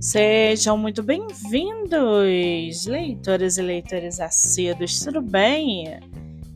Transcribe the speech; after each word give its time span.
Sejam 0.00 0.76
muito 0.76 1.02
bem-vindos, 1.02 2.86
leitoras 2.86 3.56
e 3.56 3.62
leitores 3.62 4.20
assíduos, 4.20 5.00
tudo 5.00 5.22
bem? 5.22 6.00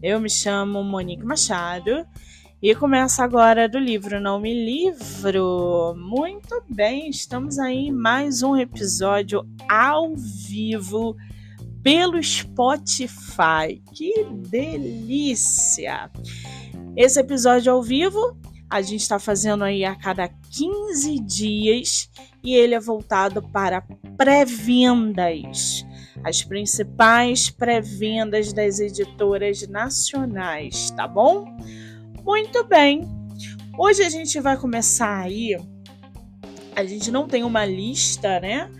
Eu 0.02 0.20
me 0.20 0.28
chamo 0.28 0.84
Monique 0.84 1.24
Machado 1.24 2.06
e 2.60 2.74
começo 2.74 3.22
agora 3.22 3.68
do 3.68 3.78
livro 3.78 4.20
Não 4.20 4.38
Me 4.38 4.52
Livro. 4.52 5.94
Muito 5.96 6.62
bem, 6.68 7.08
estamos 7.08 7.58
aí 7.58 7.86
em 7.86 7.92
mais 7.92 8.42
um 8.42 8.56
episódio 8.56 9.46
ao 9.70 10.14
vivo 10.16 11.16
pelo 11.82 12.22
Spotify. 12.22 13.80
Que 13.94 14.24
delícia! 14.48 16.10
Esse 16.96 17.20
episódio 17.20 17.72
ao 17.72 17.82
vivo 17.82 18.36
a 18.68 18.82
gente 18.82 19.02
está 19.02 19.18
fazendo 19.18 19.64
aí 19.64 19.84
a 19.84 19.94
cada 19.94 20.28
15 20.28 21.20
dias 21.20 22.10
e 22.42 22.54
ele 22.54 22.74
é 22.74 22.80
voltado 22.80 23.42
para 23.42 23.82
pré-vendas. 24.16 25.86
As 26.24 26.42
principais 26.42 27.48
pré-vendas 27.48 28.52
das 28.52 28.80
editoras 28.80 29.66
nacionais, 29.68 30.90
tá 30.90 31.06
bom? 31.06 31.44
Muito 32.24 32.64
bem. 32.64 33.02
Hoje 33.78 34.02
a 34.02 34.08
gente 34.08 34.40
vai 34.40 34.56
começar 34.56 35.20
aí. 35.20 35.56
A 36.74 36.84
gente 36.84 37.10
não 37.10 37.28
tem 37.28 37.44
uma 37.44 37.64
lista, 37.64 38.40
né? 38.40 38.70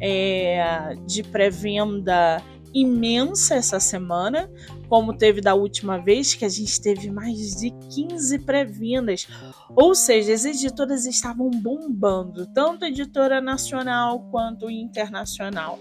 É, 0.00 0.94
de 1.06 1.22
pré-venda 1.22 2.42
imensa 2.76 3.54
essa 3.54 3.80
semana, 3.80 4.50
como 4.86 5.16
teve 5.16 5.40
da 5.40 5.54
última 5.54 5.96
vez, 5.96 6.34
que 6.34 6.44
a 6.44 6.48
gente 6.48 6.78
teve 6.78 7.10
mais 7.10 7.56
de 7.56 7.70
15 7.70 8.38
pré-vendas. 8.40 9.26
Ou 9.74 9.94
seja, 9.94 10.34
as 10.34 10.44
editoras 10.44 11.06
estavam 11.06 11.50
bombando, 11.50 12.46
tanto 12.52 12.84
editora 12.84 13.40
nacional 13.40 14.28
quanto 14.30 14.70
internacional. 14.70 15.78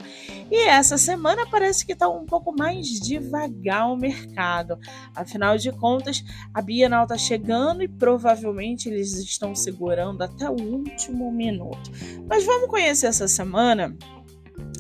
E 0.50 0.68
essa 0.70 0.98
semana 0.98 1.46
parece 1.52 1.86
que 1.86 1.92
está 1.92 2.08
um 2.08 2.26
pouco 2.26 2.56
mais 2.58 2.88
devagar 2.88 3.92
o 3.92 3.98
mercado. 3.98 4.80
Afinal 5.14 5.58
de 5.58 5.74
contas, 5.74 6.24
a 6.54 6.62
Bienal 6.62 7.04
está 7.04 7.18
chegando 7.18 7.84
e 7.84 7.90
provavelmente 7.90 8.88
eles 8.88 9.14
estão 9.16 9.54
segurando 9.54 10.22
até 10.22 10.50
o 10.50 10.54
último 10.54 11.30
minuto. 11.30 11.92
Mas 12.26 12.46
vamos 12.46 12.70
conhecer 12.70 13.08
essa 13.08 13.28
semana 13.28 13.96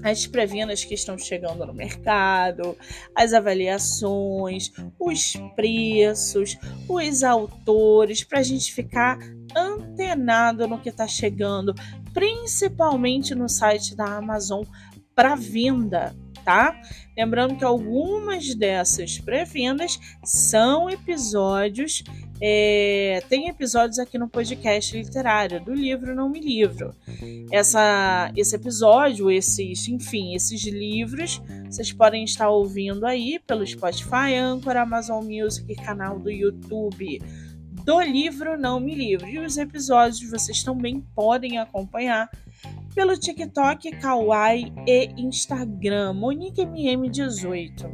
as 0.05 0.27
pré-vendas 0.27 0.85
que 0.85 0.93
estão 0.93 1.17
chegando 1.17 1.65
no 1.65 1.73
mercado, 1.73 2.77
as 3.15 3.33
avaliações, 3.33 4.71
os 4.99 5.33
preços, 5.55 6.55
os 6.87 7.23
autores, 7.23 8.23
para 8.23 8.39
a 8.39 8.43
gente 8.43 8.71
ficar 8.71 9.17
antenado 9.55 10.67
no 10.67 10.79
que 10.79 10.89
está 10.89 11.07
chegando, 11.07 11.73
principalmente 12.13 13.33
no 13.33 13.49
site 13.49 13.95
da 13.95 14.05
Amazon 14.05 14.63
para 15.15 15.35
venda, 15.35 16.15
tá? 16.43 16.79
Lembrando 17.17 17.55
que 17.55 17.63
algumas 17.63 18.53
dessas 18.53 19.17
pré-vendas 19.17 19.99
são 20.23 20.89
episódios 20.89 22.03
é, 22.41 23.23
tem 23.29 23.47
episódios 23.47 23.97
aqui 23.97 24.17
no 24.17 24.27
podcast 24.27 24.95
literário 24.97 25.63
do 25.63 25.73
livro 25.73 26.13
Não 26.13 26.29
Me 26.29 26.39
Livro. 26.39 26.93
Essa, 27.49 28.31
esse 28.35 28.55
episódio, 28.55 29.31
esses, 29.31 29.87
enfim, 29.87 30.35
esses 30.35 30.63
livros, 30.65 31.41
vocês 31.65 31.93
podem 31.93 32.25
estar 32.25 32.49
ouvindo 32.49 33.05
aí 33.05 33.39
pelo 33.39 33.65
Spotify, 33.65 34.35
Anchor, 34.37 34.75
Amazon 34.75 35.23
Music 35.23 35.73
canal 35.75 36.19
do 36.19 36.29
YouTube 36.29 37.21
do 37.85 38.01
livro 38.01 38.57
Não 38.57 38.79
Me 38.79 38.95
Livre. 38.95 39.31
E 39.31 39.39
os 39.39 39.57
episódios 39.57 40.29
vocês 40.29 40.61
também 40.61 41.05
podem 41.15 41.57
acompanhar 41.57 42.29
pelo 42.95 43.17
TikTok, 43.17 43.91
Kawaii 43.97 44.73
e 44.87 45.09
Instagram, 45.17 46.13
MoniqueMM18. 46.13 47.85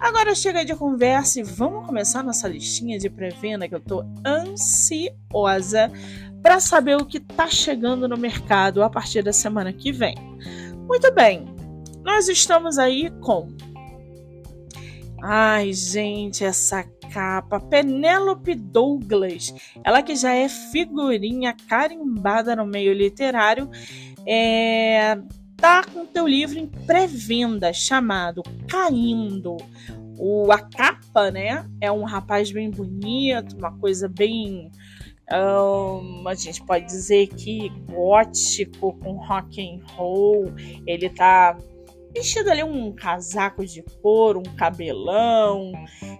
Agora 0.00 0.34
chega 0.34 0.64
de 0.64 0.74
conversa 0.74 1.40
e 1.40 1.42
vamos 1.42 1.86
começar 1.86 2.24
nossa 2.24 2.48
listinha 2.48 2.98
de 2.98 3.10
pré-venda 3.10 3.68
que 3.68 3.74
eu 3.74 3.80
tô 3.80 4.02
ansiosa 4.26 5.92
para 6.42 6.60
saber 6.60 6.96
o 6.96 7.04
que 7.04 7.20
tá 7.20 7.48
chegando 7.48 8.08
no 8.08 8.16
mercado 8.16 8.82
a 8.82 8.88
partir 8.88 9.22
da 9.22 9.34
semana 9.34 9.70
que 9.70 9.92
vem. 9.92 10.14
Muito 10.88 11.12
bem, 11.12 11.44
nós 12.02 12.26
estamos 12.28 12.78
aí 12.78 13.10
com. 13.20 13.48
Ai, 15.22 15.74
gente, 15.74 16.42
essa 16.42 16.84
capa, 17.12 17.60
Penélope 17.60 18.54
Douglas, 18.54 19.52
ela 19.84 20.02
que 20.02 20.14
já 20.14 20.32
é 20.32 20.48
figurinha 20.48 21.54
carimbada 21.68 22.54
no 22.54 22.64
meio 22.64 22.92
literário 22.92 23.68
é, 24.28 25.18
tá 25.56 25.82
com 25.82 26.04
teu 26.04 26.26
livro 26.28 26.58
em 26.58 26.66
pré-venda 26.66 27.72
chamado 27.72 28.42
Caindo. 28.68 29.56
O, 30.18 30.52
a 30.52 30.58
capa, 30.58 31.30
né, 31.30 31.66
é 31.80 31.90
um 31.90 32.04
rapaz 32.04 32.50
bem 32.50 32.70
bonito, 32.70 33.56
uma 33.56 33.72
coisa 33.78 34.08
bem, 34.08 34.70
um, 35.32 36.28
a 36.28 36.34
gente 36.34 36.62
pode 36.64 36.84
dizer 36.84 37.28
que 37.28 37.70
gótico 37.86 38.92
com 38.98 39.12
rock 39.12 39.62
and 39.62 39.80
roll. 39.94 40.52
Ele 40.86 41.08
tá 41.08 41.56
vestido 42.12 42.50
ali 42.50 42.62
um 42.62 42.92
casaco 42.92 43.64
de 43.64 43.82
couro, 44.02 44.40
um 44.40 44.56
cabelão. 44.56 45.72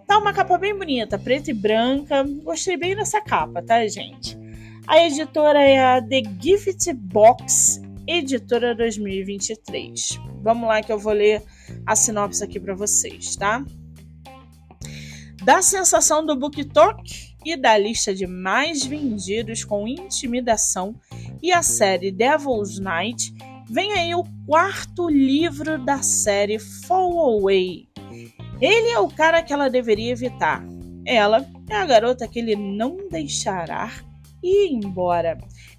Tá 0.06 0.18
uma 0.18 0.32
capa 0.32 0.56
bem 0.56 0.76
bonita, 0.76 1.18
preta 1.18 1.50
e 1.50 1.54
branca. 1.54 2.24
Gostei 2.42 2.76
bem 2.76 2.94
dessa 2.94 3.20
capa, 3.20 3.62
tá, 3.62 3.86
gente? 3.86 4.38
A 4.86 5.04
editora 5.04 5.60
é 5.60 5.78
a 5.78 6.00
The 6.00 6.22
Gift 6.40 6.92
Box 6.94 7.82
Editora 8.08 8.74
2023. 8.74 10.18
Vamos 10.42 10.66
lá 10.66 10.80
que 10.82 10.90
eu 10.90 10.98
vou 10.98 11.12
ler 11.12 11.42
a 11.84 11.94
sinopse 11.94 12.42
aqui 12.42 12.58
para 12.58 12.74
vocês, 12.74 13.36
tá? 13.36 13.62
Da 15.44 15.60
sensação 15.60 16.24
do 16.24 16.34
BookTok 16.34 17.36
e 17.44 17.54
da 17.54 17.76
lista 17.76 18.14
de 18.14 18.26
mais 18.26 18.82
vendidos 18.82 19.62
com 19.62 19.86
intimidação 19.86 20.98
e 21.42 21.52
a 21.52 21.62
série 21.62 22.10
Devil's 22.10 22.78
Night, 22.78 23.34
vem 23.68 23.92
aí 23.92 24.14
o 24.14 24.24
quarto 24.46 25.06
livro 25.10 25.76
da 25.84 26.00
série 26.00 26.58
Fall 26.58 27.20
Away. 27.20 27.90
Ele 28.58 28.88
é 28.88 28.98
o 28.98 29.08
cara 29.08 29.42
que 29.42 29.52
ela 29.52 29.68
deveria 29.68 30.12
evitar. 30.12 30.64
Ela 31.04 31.46
é 31.68 31.76
a 31.76 31.84
garota 31.84 32.26
que 32.26 32.38
ele 32.38 32.56
não 32.56 33.06
deixará 33.10 33.92
ir 34.42 34.72
embora. 34.72 35.36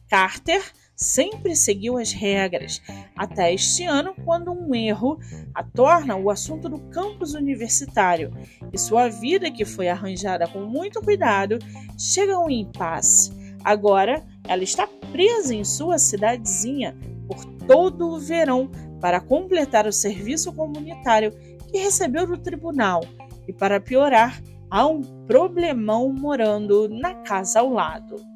Carter 0.07 0.61
sempre 0.99 1.55
seguiu 1.55 1.97
as 1.97 2.11
regras, 2.11 2.81
até 3.15 3.53
este 3.53 3.85
ano, 3.85 4.13
quando 4.25 4.51
um 4.51 4.75
erro 4.75 5.17
a 5.55 5.63
torna 5.63 6.17
o 6.17 6.29
assunto 6.29 6.67
do 6.67 6.77
campus 6.89 7.33
universitário 7.33 8.33
e 8.73 8.77
sua 8.77 9.07
vida, 9.07 9.49
que 9.49 9.63
foi 9.63 9.87
arranjada 9.87 10.45
com 10.45 10.59
muito 10.59 11.01
cuidado, 11.01 11.57
chega 11.97 12.35
a 12.35 12.43
um 12.43 12.49
impasse. 12.49 13.31
Agora, 13.63 14.25
ela 14.45 14.63
está 14.63 14.87
presa 15.11 15.55
em 15.55 15.63
sua 15.63 15.97
cidadezinha 15.97 16.97
por 17.27 17.45
todo 17.65 18.09
o 18.09 18.19
verão 18.19 18.69
para 18.99 19.21
completar 19.21 19.87
o 19.87 19.93
serviço 19.93 20.51
comunitário 20.51 21.31
que 21.71 21.77
recebeu 21.77 22.27
do 22.27 22.37
tribunal 22.37 23.01
e, 23.47 23.53
para 23.53 23.79
piorar, 23.79 24.41
há 24.69 24.85
um 24.85 25.01
problemão 25.25 26.11
morando 26.11 26.89
na 26.89 27.13
casa 27.23 27.61
ao 27.61 27.69
lado. 27.69 28.28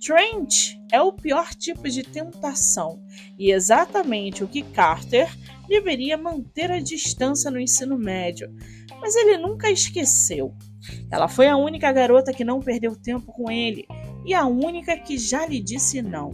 Trent 0.00 0.78
é 0.90 1.00
o 1.00 1.12
pior 1.12 1.54
tipo 1.54 1.88
de 1.88 2.02
tentação 2.02 3.02
e 3.38 3.52
exatamente 3.52 4.42
o 4.42 4.48
que 4.48 4.62
Carter 4.62 5.28
deveria 5.68 6.16
manter 6.16 6.70
a 6.70 6.80
distância 6.80 7.50
no 7.50 7.60
ensino 7.60 7.98
médio, 7.98 8.50
mas 9.00 9.14
ele 9.14 9.36
nunca 9.36 9.70
esqueceu. 9.70 10.54
Ela 11.10 11.28
foi 11.28 11.46
a 11.48 11.56
única 11.56 11.92
garota 11.92 12.32
que 12.32 12.44
não 12.44 12.60
perdeu 12.60 12.96
tempo 12.96 13.30
com 13.32 13.50
ele 13.50 13.86
e 14.24 14.32
a 14.32 14.46
única 14.46 14.96
que 14.96 15.18
já 15.18 15.46
lhe 15.46 15.60
disse 15.60 16.00
não. 16.00 16.30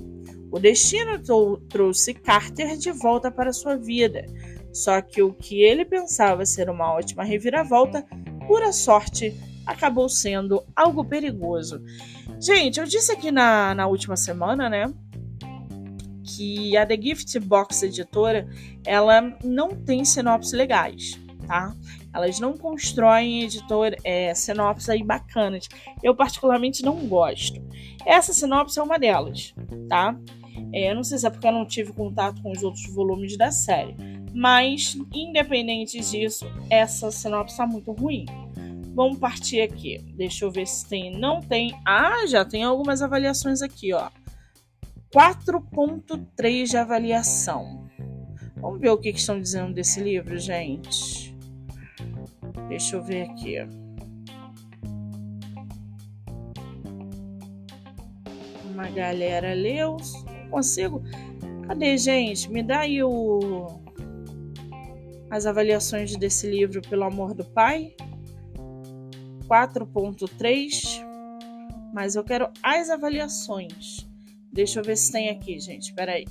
O 0.53 0.61
destino 0.61 1.21
trouxe 1.69 2.15
Carter 2.15 2.77
de 2.77 2.93
volta 2.93 3.31
para 3.33 3.53
sua 3.53 3.77
vida, 3.77 4.25
só 4.73 5.01
que 5.01 5.21
o 5.21 5.33
que 5.33 5.61
ele 5.63 5.85
pensava 5.85 6.47
ser 6.47 6.71
uma 6.71 6.93
ótima 6.93 7.25
reviravolta, 7.25 8.07
pura 8.47 8.73
sorte, 8.73 9.35
acabou 9.67 10.09
sendo 10.09 10.63
algo 10.75 11.05
perigoso. 11.05 11.83
Gente, 12.41 12.79
eu 12.79 12.87
disse 12.87 13.13
aqui 13.13 13.31
na, 13.31 13.75
na 13.75 13.87
última 13.87 14.17
semana, 14.17 14.69
né? 14.69 14.93
Que 16.25 16.77
a 16.77 16.87
The 16.87 17.01
Gift 17.01 17.39
Box 17.41 17.83
Editora 17.83 18.49
ela 18.85 19.37
não 19.43 19.69
tem 19.71 20.05
sinopses 20.05 20.53
legais, 20.53 21.21
tá? 21.47 21.75
Elas 22.15 22.41
não 22.41 22.57
constroem 22.57 23.43
editor, 23.43 23.95
é, 24.03 24.33
sinopses 24.35 24.89
aí 24.89 25.03
bacanas. 25.03 25.69
Eu, 26.03 26.15
particularmente, 26.15 26.83
não 26.83 27.07
gosto. 27.07 27.61
Essa 28.07 28.33
sinopse 28.33 28.79
é 28.79 28.83
uma 28.83 28.99
delas, 28.99 29.55
tá? 29.89 30.17
É, 30.73 30.95
não 30.95 31.05
sei 31.05 31.19
se 31.19 31.27
é 31.27 31.31
porque 31.31 31.47
eu 31.47 31.53
não 31.53 31.67
tive 31.67 31.93
contato 31.93 32.41
com 32.43 32.51
os 32.51 32.63
outros 32.63 32.87
volumes 32.95 33.37
da 33.37 33.51
série. 33.51 33.95
Mas, 34.33 34.99
independente 35.13 36.01
disso, 36.01 36.47
essa 36.71 37.11
sinopse 37.11 37.53
está 37.55 37.67
muito 37.67 37.93
ruim. 37.93 38.25
Vamos 38.97 39.19
partir 39.19 39.61
aqui. 39.61 39.99
Deixa 40.17 40.47
eu 40.47 40.51
ver 40.51 40.67
se 40.67 40.89
tem. 40.89 41.13
Não 41.15 41.43
tem. 41.43 41.79
Ah, 41.85 42.27
já 42.27 42.47
tem 42.47 42.65
algumas 42.65 43.03
avaliações 43.03 43.61
aqui, 43.61 43.93
ó. 43.93 44.09
4.3 45.15 46.71
de 46.71 46.79
avaliação. 46.79 47.87
Vamos 48.57 48.81
ver 48.81 48.89
o 48.89 48.97
que, 48.97 49.13
que 49.13 49.19
estão 49.19 49.39
dizendo 49.39 49.75
desse 49.75 50.01
livro, 50.01 50.39
gente. 50.39 51.37
Deixa 52.71 52.97
eu 52.97 53.03
ver 53.03 53.29
aqui. 53.29 53.57
Uma 58.73 58.89
galera 58.89 59.53
leu. 59.53 59.99
Não 60.27 60.49
consigo. 60.49 61.03
Cadê, 61.69 61.99
gente? 61.99 62.51
Me 62.51 62.63
dá 62.63 62.81
aí 62.81 63.03
o... 63.03 63.79
as 65.29 65.45
avaliações 65.45 66.17
desse 66.17 66.51
livro, 66.51 66.81
pelo 66.81 67.05
amor 67.05 67.35
do 67.35 67.45
pai. 67.45 67.95
4.3, 69.49 71.05
mas 71.93 72.15
eu 72.15 72.25
quero 72.25 72.51
as 72.63 72.91
avaliações. 72.91 74.07
Deixa 74.53 74.81
eu 74.81 74.85
ver 74.85 74.97
se 74.97 75.13
tem 75.13 75.31
aqui, 75.31 75.59
gente. 75.61 75.91
Espera 75.91 76.13
aí. 76.13 76.27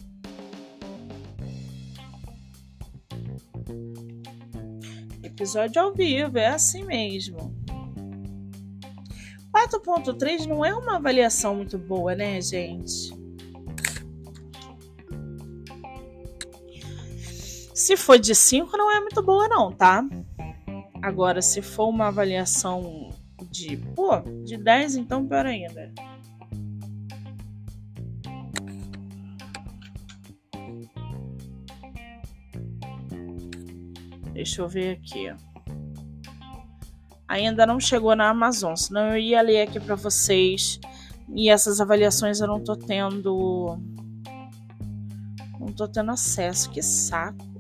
Episódio 5.24 5.82
ao 5.82 5.94
vivo, 5.94 6.38
é 6.38 6.48
assim 6.48 6.84
mesmo. 6.86 7.56
4.3 9.54 10.46
não 10.48 10.66
é 10.66 10.74
uma 10.74 10.98
avaliação 10.98 11.56
muito 11.56 11.78
boa, 11.78 12.14
né, 12.14 12.42
gente? 12.42 13.14
Se 17.74 17.96
for 17.96 18.18
de 18.18 18.34
5, 18.34 18.76
não 18.78 18.90
é 18.90 19.00
muito 19.00 19.22
boa, 19.22 19.48
não, 19.48 19.72
tá? 19.72 20.04
Agora, 21.06 21.40
se 21.40 21.62
for 21.62 21.90
uma 21.90 22.08
avaliação 22.08 23.12
de, 23.52 23.78
pô, 23.78 24.18
de 24.44 24.58
10, 24.58 24.96
então 24.96 25.24
pior 25.24 25.46
ainda. 25.46 25.94
Deixa 34.34 34.64
eu 34.64 34.68
ver 34.68 34.98
aqui. 34.98 35.32
Ainda 37.28 37.68
não 37.68 37.80
chegou 37.80 38.16
na 38.16 38.28
Amazon, 38.32 38.76
senão 38.76 39.10
eu 39.10 39.20
ia 39.20 39.44
ler 39.44 39.62
aqui 39.62 39.80
para 39.80 39.94
vocês. 39.94 40.80
E 41.36 41.52
essas 41.52 41.80
avaliações 41.80 42.42
eu 42.42 42.48
não 42.48 42.64
tô 42.64 42.76
tendo. 42.76 43.78
Não 45.60 45.68
tô 45.68 45.88
tendo 45.88 46.10
acesso, 46.10 46.72
que 46.72 46.82
saco. 46.82 47.55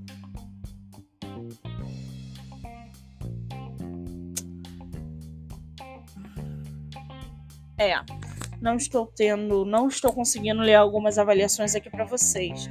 É, 7.85 8.03
não 8.61 8.75
estou 8.75 9.05
tendo, 9.05 9.63
não 9.65 9.87
estou 9.87 10.11
conseguindo 10.11 10.61
ler 10.61 10.75
algumas 10.75 11.17
avaliações 11.17 11.75
aqui 11.75 11.89
para 11.89 12.05
vocês. 12.05 12.69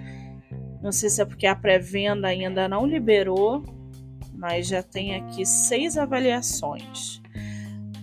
Não 0.82 0.90
sei 0.92 1.08
se 1.08 1.22
é 1.22 1.24
porque 1.24 1.46
a 1.46 1.54
pré-venda 1.54 2.28
ainda 2.28 2.68
não 2.68 2.86
liberou, 2.86 3.62
mas 4.34 4.66
já 4.66 4.82
tem 4.82 5.14
aqui 5.14 5.46
seis 5.46 5.96
avaliações. 5.96 7.22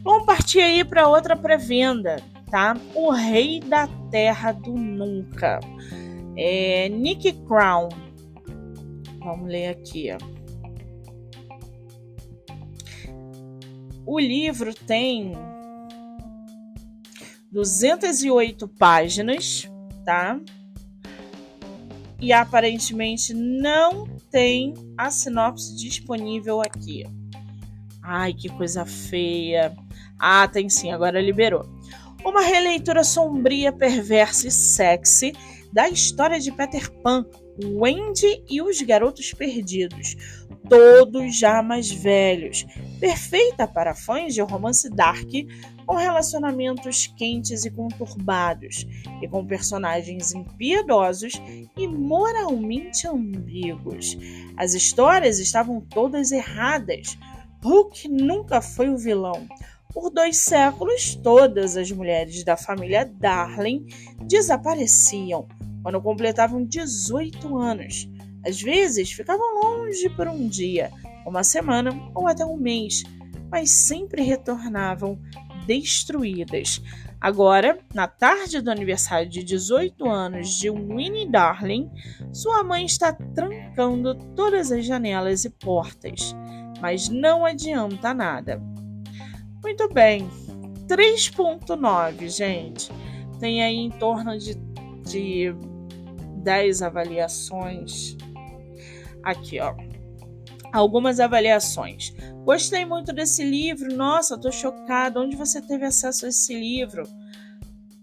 Vamos 0.03 0.25
partir 0.25 0.61
aí 0.61 0.83
para 0.83 1.07
outra 1.07 1.35
pré-venda, 1.35 2.15
tá? 2.49 2.75
O 2.95 3.11
Rei 3.11 3.59
da 3.59 3.87
Terra 4.09 4.51
do 4.51 4.71
Nunca. 4.71 5.59
É 6.35 6.89
Nick 6.89 7.33
Crown. 7.45 7.89
Vamos 9.19 9.47
ler 9.47 9.67
aqui, 9.67 10.09
ó. 10.11 10.17
O 14.05 14.19
livro 14.19 14.73
tem 14.73 15.33
208 17.51 18.67
páginas, 18.67 19.69
tá? 20.05 20.39
E 22.19 22.31
aparentemente 22.31 23.33
não 23.33 24.05
tem 24.31 24.73
a 24.97 25.11
sinopse 25.11 25.75
disponível 25.75 26.61
aqui. 26.61 27.03
Ai, 28.01 28.33
que 28.33 28.47
coisa 28.49 28.85
feia. 28.85 29.75
Ah, 30.17 30.47
tem 30.47 30.69
sim, 30.69 30.91
agora 30.91 31.19
liberou. 31.19 31.67
Uma 32.23 32.41
releitura 32.41 33.03
sombria, 33.03 33.71
perversa 33.71 34.47
e 34.47 34.51
sexy 34.51 35.33
da 35.73 35.89
história 35.89 36.39
de 36.39 36.51
Peter 36.51 36.91
Pan, 37.01 37.25
Wendy 37.63 38.43
e 38.49 38.61
os 38.61 38.81
Garotos 38.81 39.33
Perdidos, 39.33 40.15
todos 40.69 41.37
já 41.37 41.61
mais 41.61 41.91
velhos, 41.91 42.65
perfeita 42.99 43.67
para 43.67 43.95
fãs 43.95 44.33
de 44.33 44.41
romance 44.41 44.89
dark 44.89 45.29
com 45.85 45.95
relacionamentos 45.95 47.07
quentes 47.17 47.65
e 47.65 47.71
conturbados, 47.71 48.87
e 49.21 49.27
com 49.27 49.45
personagens 49.45 50.33
impiedosos 50.33 51.33
e 51.77 51.87
moralmente 51.87 53.07
ambíguos. 53.07 54.17
As 54.55 54.73
histórias 54.73 55.39
estavam 55.39 55.81
todas 55.81 56.31
erradas. 56.31 57.17
Hulk 57.63 58.07
nunca 58.07 58.61
foi 58.61 58.89
o 58.89 58.97
vilão. 58.97 59.47
Por 59.93 60.09
dois 60.09 60.37
séculos, 60.37 61.15
todas 61.15 61.75
as 61.75 61.91
mulheres 61.91 62.43
da 62.45 62.55
família 62.55 63.05
Darling 63.05 63.85
desapareciam 64.21 65.47
quando 65.83 66.01
completavam 66.01 66.63
18 66.63 67.57
anos. 67.57 68.07
Às 68.45 68.61
vezes 68.61 69.11
ficavam 69.11 69.61
longe 69.61 70.09
por 70.09 70.27
um 70.27 70.47
dia, 70.47 70.91
uma 71.25 71.43
semana 71.43 71.91
ou 72.15 72.27
até 72.27 72.45
um 72.45 72.57
mês, 72.57 73.03
mas 73.49 73.71
sempre 73.71 74.23
retornavam 74.23 75.19
destruídas. 75.65 76.81
Agora, 77.19 77.77
na 77.93 78.07
tarde 78.07 78.61
do 78.61 78.71
aniversário 78.71 79.29
de 79.29 79.43
18 79.43 80.09
anos 80.09 80.57
de 80.57 80.71
Winnie 80.71 81.29
Darling, 81.29 81.91
sua 82.33 82.63
mãe 82.63 82.85
está 82.85 83.13
trancando 83.13 84.15
todas 84.35 84.71
as 84.71 84.83
janelas 84.83 85.45
e 85.45 85.49
portas, 85.51 86.35
mas 86.81 87.09
não 87.09 87.45
adianta 87.45 88.11
nada. 88.11 88.59
Muito 89.63 89.87
bem, 89.89 90.27
3.9, 90.87 92.27
gente. 92.27 92.91
Tem 93.39 93.63
aí 93.63 93.75
em 93.75 93.91
torno 93.91 94.37
de, 94.39 94.55
de 95.03 95.55
10 96.37 96.81
avaliações. 96.81 98.17
Aqui, 99.23 99.59
ó. 99.59 99.75
Algumas 100.73 101.19
avaliações. 101.19 102.13
Gostei 102.45 102.85
muito 102.85 103.11
desse 103.11 103.43
livro. 103.43 103.93
Nossa, 103.93 104.39
tô 104.39 104.49
chocada. 104.51 105.19
Onde 105.19 105.35
você 105.35 105.61
teve 105.61 105.85
acesso 105.85 106.25
a 106.25 106.29
esse 106.29 106.53
livro? 106.53 107.03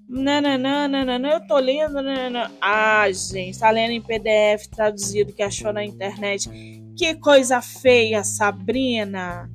Nananã, 0.09 0.89
nananã, 0.89 1.31
eu 1.31 1.47
tô 1.47 1.59
lendo. 1.59 1.95
Nananã. 1.95 2.51
Ah, 2.61 3.11
gente, 3.11 3.59
tá 3.59 3.71
lendo 3.71 3.93
em 3.93 4.03
PDF 4.03 4.67
traduzido 4.69 5.33
que 5.33 5.43
achou 5.43 5.73
na 5.73 5.85
internet. 5.85 6.51
Que 6.97 7.15
coisa 7.15 7.63
feia, 7.63 8.23
Sabrina. 8.23 9.51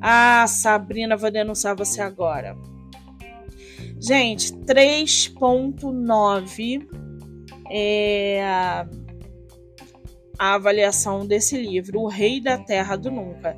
Ah, 0.00 0.46
Sabrina, 0.46 1.16
vou 1.16 1.30
denunciar 1.30 1.76
você 1.76 2.00
agora. 2.00 2.56
Gente, 4.00 4.52
3.9 4.52 6.86
é 7.70 8.86
a 10.38 10.54
avaliação 10.54 11.26
desse 11.26 11.56
livro, 11.56 12.00
O 12.00 12.06
Rei 12.06 12.40
da 12.40 12.56
Terra 12.56 12.96
do 12.96 13.10
Nunca. 13.10 13.56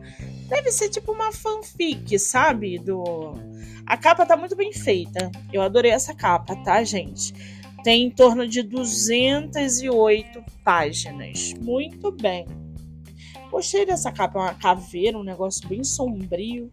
Deve 0.49 0.73
ser 0.73 0.89
tipo 0.89 1.13
uma 1.13 1.31
fanfic, 1.31 2.19
sabe? 2.19 2.79
Do 2.79 3.35
A 3.87 3.97
capa 3.97 4.25
tá 4.25 4.37
muito 4.37 4.57
bem 4.57 4.73
feita. 4.73 5.31
Eu 5.53 5.61
adorei 5.61 5.91
essa 5.91 6.15
capa, 6.15 6.57
tá, 6.57 6.83
gente? 6.83 7.35
Tem 7.85 8.05
em 8.05 8.11
torno 8.11 8.49
de 8.49 8.63
208 8.63 10.43
páginas. 10.65 11.53
Muito 11.61 12.11
bem. 12.11 12.47
Gostei 13.51 13.85
dessa 13.85 14.13
capa, 14.13 14.39
é 14.39 14.43
uma 14.43 14.55
caveira, 14.55 15.19
um 15.19 15.25
negócio 15.25 15.69
bem 15.69 15.85
sombrio. 15.85 16.73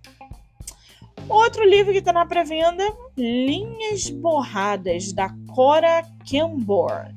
Outro 1.27 1.67
livro 1.67 1.91
que 1.91 1.99
está 1.99 2.13
na 2.13 2.25
pré-venda, 2.25 2.83
Linhas 3.17 4.09
Borradas, 4.09 5.11
da 5.11 5.29
Cora 5.53 6.03
Kembor. 6.25 7.07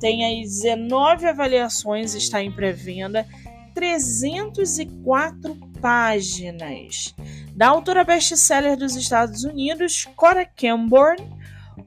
Tem 0.00 0.24
aí 0.24 0.42
19 0.42 1.26
avaliações, 1.26 2.14
está 2.14 2.40
em 2.42 2.52
pré-venda, 2.52 3.26
304 3.74 5.56
páginas. 5.80 7.14
Da 7.54 7.68
autora 7.68 8.04
best-seller 8.04 8.76
dos 8.76 8.94
Estados 8.94 9.42
Unidos, 9.42 10.06
Cora 10.14 10.46
Camborn, 10.46 11.20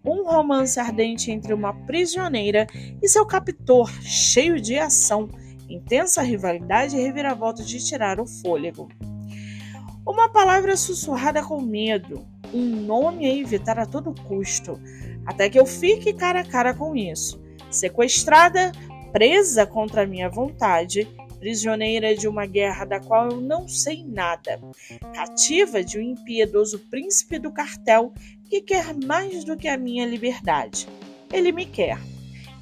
um 0.04 0.26
romance 0.26 0.78
ardente 0.78 1.32
entre 1.32 1.54
uma 1.54 1.74
prisioneira 1.86 2.68
e 3.02 3.08
seu 3.08 3.26
captor, 3.26 3.90
cheio 4.02 4.60
de 4.60 4.78
ação, 4.78 5.30
intensa 5.70 6.22
rivalidade 6.22 6.98
e 6.98 7.02
reviravolta 7.02 7.64
de 7.64 7.82
tirar 7.84 8.20
o 8.20 8.28
fôlego. 8.28 8.90
Uma 10.06 10.28
palavra 10.28 10.76
sussurrada 10.76 11.42
com 11.42 11.62
medo, 11.62 12.28
um 12.54 12.66
nome 12.66 13.26
a 13.26 13.34
evitar 13.34 13.80
a 13.80 13.86
todo 13.86 14.14
custo, 14.24 14.78
até 15.26 15.50
que 15.50 15.60
eu 15.60 15.66
fique 15.66 16.12
cara 16.12 16.42
a 16.42 16.46
cara 16.46 16.74
com 16.74 16.94
isso 16.94 17.40
sequestrada, 17.72 18.72
presa 19.12 19.66
contra 19.66 20.06
minha 20.06 20.30
vontade 20.30 21.08
prisioneira 21.42 22.16
de 22.16 22.28
uma 22.28 22.46
guerra 22.46 22.86
da 22.86 23.00
qual 23.00 23.32
eu 23.32 23.42
não 23.42 23.68
sei 23.68 24.06
nada, 24.06 24.62
cativa 25.12 25.84
de 25.84 25.98
um 25.98 26.02
impiedoso 26.02 26.78
príncipe 26.78 27.40
do 27.40 27.52
cartel 27.52 28.14
que 28.48 28.62
quer 28.62 28.94
mais 28.94 29.44
do 29.44 29.58
que 29.58 29.68
a 29.68 29.76
minha 29.76 30.06
liberdade. 30.06 30.88
Ele 31.34 31.52
me 31.52 31.66
quer. 31.66 32.00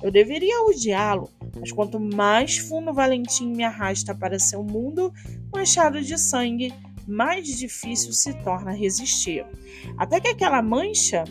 Eu 0.01 0.09
deveria 0.09 0.63
odiá-lo, 0.63 1.29
mas 1.59 1.73
quanto 1.73 1.99
mais 1.99 2.57
fundo 2.57 2.93
Valentim 2.93 3.49
me 3.49 3.65
arrasta 3.65 4.15
para 4.15 4.39
seu 4.39 4.63
mundo 4.63 5.13
manchado 5.53 6.01
de 6.01 6.17
sangue, 6.17 6.73
mais 7.05 7.47
difícil 7.57 8.13
se 8.13 8.33
torna 8.43 8.71
resistir. 8.71 9.45
Até 9.97 10.21
que 10.21 10.29
aquela 10.29 10.61
mancha, 10.61 11.25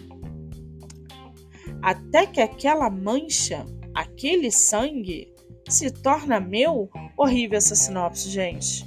até 1.83 2.27
que 2.27 2.41
aquela 2.41 2.91
mancha, 2.91 3.65
aquele 3.95 4.51
sangue 4.51 5.33
se 5.69 5.91
torna 5.91 6.41
meu. 6.41 6.91
Horrível 7.17 7.59
essa 7.59 7.75
sinopse, 7.75 8.31
gente. 8.31 8.85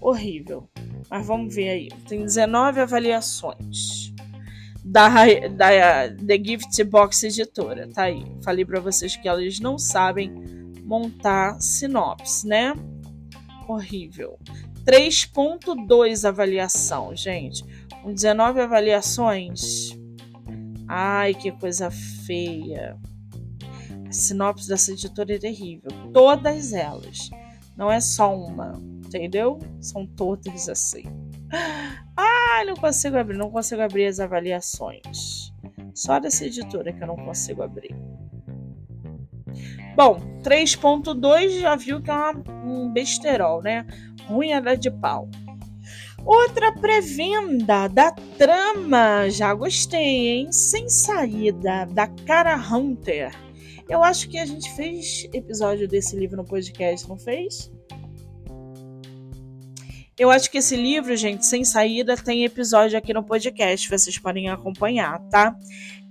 Horrível. 0.00 0.68
Mas 1.08 1.26
vamos 1.26 1.54
ver 1.54 1.68
aí. 1.68 1.88
Tem 2.08 2.20
19 2.20 2.80
avaliações 2.80 4.12
da, 4.84 5.08
da 5.50 6.08
The 6.08 6.36
Gift 6.42 6.84
Box 6.84 7.22
Editora. 7.24 7.88
Tá 7.88 8.04
aí. 8.04 8.24
Falei 8.42 8.64
para 8.64 8.80
vocês 8.80 9.16
que 9.16 9.28
eles 9.28 9.60
não 9.60 9.78
sabem 9.78 10.32
montar 10.84 11.60
sinopse, 11.60 12.46
né? 12.46 12.74
Horrível. 13.68 14.38
3.2 14.84 16.26
avaliação, 16.26 17.14
gente. 17.14 17.64
Com 18.02 18.12
19 18.12 18.60
avaliações. 18.60 19.99
Ai, 20.92 21.34
que 21.34 21.52
coisa 21.52 21.88
feia. 21.88 22.98
A 24.08 24.12
sinopse 24.12 24.66
dessa 24.66 24.90
editora 24.90 25.36
é 25.36 25.38
terrível. 25.38 25.88
Todas 26.12 26.72
elas. 26.72 27.30
Não 27.76 27.88
é 27.88 28.00
só 28.00 28.36
uma, 28.36 28.72
entendeu? 29.06 29.60
São 29.80 30.04
todas 30.04 30.68
assim. 30.68 31.04
Ah, 32.16 32.64
não 32.66 32.74
consigo 32.74 33.16
abrir, 33.16 33.38
não 33.38 33.52
consigo 33.52 33.80
abrir 33.80 34.06
as 34.06 34.18
avaliações. 34.18 35.52
Só 35.94 36.18
dessa 36.18 36.44
editora 36.44 36.92
que 36.92 37.00
eu 37.02 37.06
não 37.06 37.16
consigo 37.16 37.62
abrir. 37.62 37.94
Bom, 39.94 40.18
3.2 40.42 41.60
já 41.60 41.76
viu 41.76 42.02
que 42.02 42.10
é 42.10 42.14
uma, 42.14 42.32
um 42.64 42.92
besterol, 42.92 43.62
né? 43.62 43.86
Ruim 44.26 44.50
é 44.50 44.76
de 44.76 44.90
pau. 44.90 45.28
Outra 46.24 46.72
pré-venda 46.72 47.88
da 47.88 48.12
trama, 48.38 49.28
já 49.30 49.52
gostei, 49.54 50.28
hein? 50.28 50.52
Sem 50.52 50.88
saída, 50.88 51.86
da 51.86 52.06
Cara 52.06 52.56
Hunter. 52.56 53.34
Eu 53.88 54.04
acho 54.04 54.28
que 54.28 54.38
a 54.38 54.46
gente 54.46 54.70
fez 54.76 55.26
episódio 55.32 55.88
desse 55.88 56.16
livro 56.16 56.36
no 56.36 56.44
podcast, 56.44 57.08
não 57.08 57.18
fez? 57.18 57.72
Eu 60.16 60.30
acho 60.30 60.50
que 60.50 60.58
esse 60.58 60.76
livro, 60.76 61.16
gente, 61.16 61.46
sem 61.46 61.64
saída, 61.64 62.14
tem 62.14 62.44
episódio 62.44 62.98
aqui 62.98 63.14
no 63.14 63.24
podcast, 63.24 63.88
vocês 63.88 64.18
podem 64.18 64.50
acompanhar, 64.50 65.18
tá? 65.30 65.56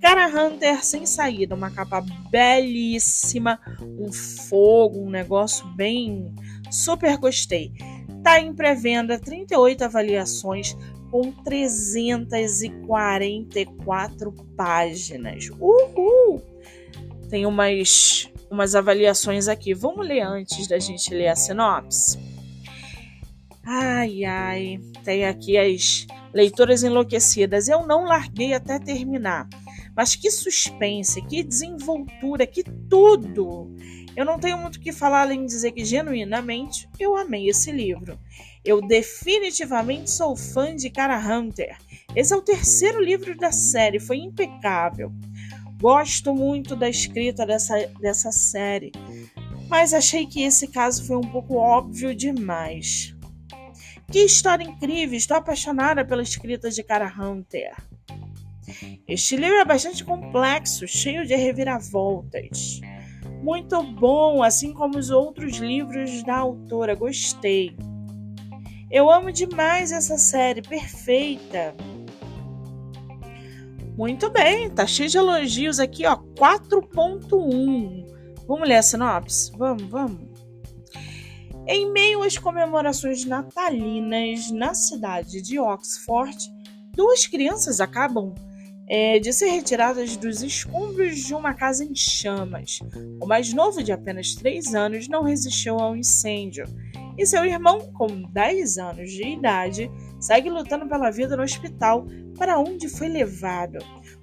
Cara 0.02 0.26
Hunter 0.26 0.84
sem 0.84 1.06
saída, 1.06 1.54
uma 1.54 1.70
capa 1.70 2.04
belíssima, 2.28 3.60
um 3.80 4.12
fogo, 4.12 5.06
um 5.06 5.10
negócio 5.10 5.64
bem 5.76 6.34
super 6.70 7.16
gostei. 7.18 7.72
Tá 8.22 8.40
em 8.40 8.54
pré-venda, 8.54 9.18
38 9.18 9.84
avaliações 9.84 10.76
com 11.10 11.32
344 11.32 14.32
páginas. 14.56 15.50
Uhul! 15.58 16.40
Tem 17.28 17.44
umas 17.46 18.30
umas 18.50 18.74
avaliações 18.74 19.48
aqui. 19.48 19.72
Vamos 19.72 20.06
ler 20.06 20.22
antes 20.22 20.66
da 20.66 20.78
gente 20.78 21.14
ler 21.14 21.28
a 21.28 21.36
sinopse. 21.36 22.18
Ai, 23.64 24.24
ai, 24.24 24.80
tem 25.04 25.24
aqui 25.24 25.56
as 25.56 26.06
leitoras 26.34 26.82
enlouquecidas. 26.82 27.68
Eu 27.68 27.86
não 27.86 28.04
larguei 28.04 28.52
até 28.52 28.78
terminar. 28.78 29.48
Mas 29.96 30.16
que 30.16 30.30
suspense, 30.30 31.22
que 31.22 31.42
desenvoltura, 31.42 32.46
que 32.46 32.64
tudo! 32.64 33.74
Eu 34.16 34.24
não 34.24 34.38
tenho 34.38 34.58
muito 34.58 34.76
o 34.76 34.80
que 34.80 34.92
falar 34.92 35.22
além 35.22 35.40
de 35.40 35.52
dizer 35.52 35.72
que, 35.72 35.84
genuinamente, 35.84 36.88
eu 36.98 37.16
amei 37.16 37.48
esse 37.48 37.70
livro. 37.70 38.18
Eu 38.64 38.80
definitivamente 38.80 40.10
sou 40.10 40.36
fã 40.36 40.74
de 40.74 40.90
Cara 40.90 41.18
Hunter. 41.18 41.76
Esse 42.14 42.34
é 42.34 42.36
o 42.36 42.42
terceiro 42.42 43.02
livro 43.02 43.36
da 43.36 43.52
série, 43.52 44.00
foi 44.00 44.18
impecável. 44.18 45.12
Gosto 45.80 46.34
muito 46.34 46.76
da 46.76 46.88
escrita 46.88 47.46
dessa, 47.46 47.74
dessa 48.00 48.30
série, 48.30 48.92
mas 49.68 49.94
achei 49.94 50.26
que 50.26 50.42
esse 50.42 50.68
caso 50.68 51.06
foi 51.06 51.16
um 51.16 51.22
pouco 51.22 51.54
óbvio 51.54 52.14
demais. 52.14 53.14
Que 54.10 54.18
história 54.24 54.64
incrível! 54.64 55.16
Estou 55.16 55.36
apaixonada 55.36 56.04
pela 56.04 56.22
escrita 56.22 56.68
de 56.68 56.82
Cara 56.82 57.06
Hunter. 57.06 57.72
Este 59.06 59.36
livro 59.36 59.56
é 59.56 59.64
bastante 59.64 60.04
complexo, 60.04 60.86
cheio 60.86 61.24
de 61.24 61.34
reviravoltas. 61.34 62.80
Muito 63.42 63.82
bom, 63.82 64.42
assim 64.42 64.72
como 64.72 64.98
os 64.98 65.10
outros 65.10 65.56
livros 65.56 66.22
da 66.24 66.36
autora, 66.36 66.94
gostei. 66.94 67.74
Eu 68.90 69.10
amo 69.10 69.32
demais 69.32 69.92
essa 69.92 70.18
série, 70.18 70.60
perfeita. 70.60 71.74
Muito 73.96 74.30
bem, 74.30 74.68
tá 74.70 74.86
cheio 74.86 75.08
de 75.08 75.16
elogios 75.16 75.80
aqui, 75.80 76.06
ó, 76.06 76.16
4.1. 76.16 78.06
Vamos 78.46 78.68
ler 78.68 78.76
a 78.76 78.82
sinopse? 78.82 79.52
Vamos, 79.56 79.84
vamos. 79.84 80.28
Em 81.66 81.90
meio 81.92 82.22
às 82.22 82.36
comemorações 82.36 83.24
natalinas 83.24 84.50
na 84.50 84.74
cidade 84.74 85.40
de 85.40 85.58
Oxford, 85.58 86.36
duas 86.94 87.26
crianças 87.26 87.80
acabam 87.80 88.34
é, 88.92 89.20
de 89.20 89.32
ser 89.32 89.50
retiradas 89.50 90.16
dos 90.16 90.42
escombros 90.42 91.18
de 91.18 91.32
uma 91.32 91.54
casa 91.54 91.84
em 91.84 91.94
chamas. 91.94 92.80
O 93.22 93.26
mais 93.26 93.54
novo, 93.54 93.84
de 93.84 93.92
apenas 93.92 94.34
3 94.34 94.74
anos, 94.74 95.06
não 95.06 95.22
resistiu 95.22 95.78
ao 95.78 95.94
incêndio, 95.94 96.64
e 97.16 97.24
seu 97.24 97.44
irmão, 97.44 97.92
com 97.92 98.08
10 98.08 98.78
anos 98.78 99.12
de 99.12 99.22
idade, 99.22 99.88
segue 100.18 100.50
lutando 100.50 100.88
pela 100.88 101.10
vida 101.10 101.36
no 101.36 101.44
hospital 101.44 102.04
para 102.36 102.58
onde 102.58 102.88
foi 102.88 103.08
levado. 103.08 103.78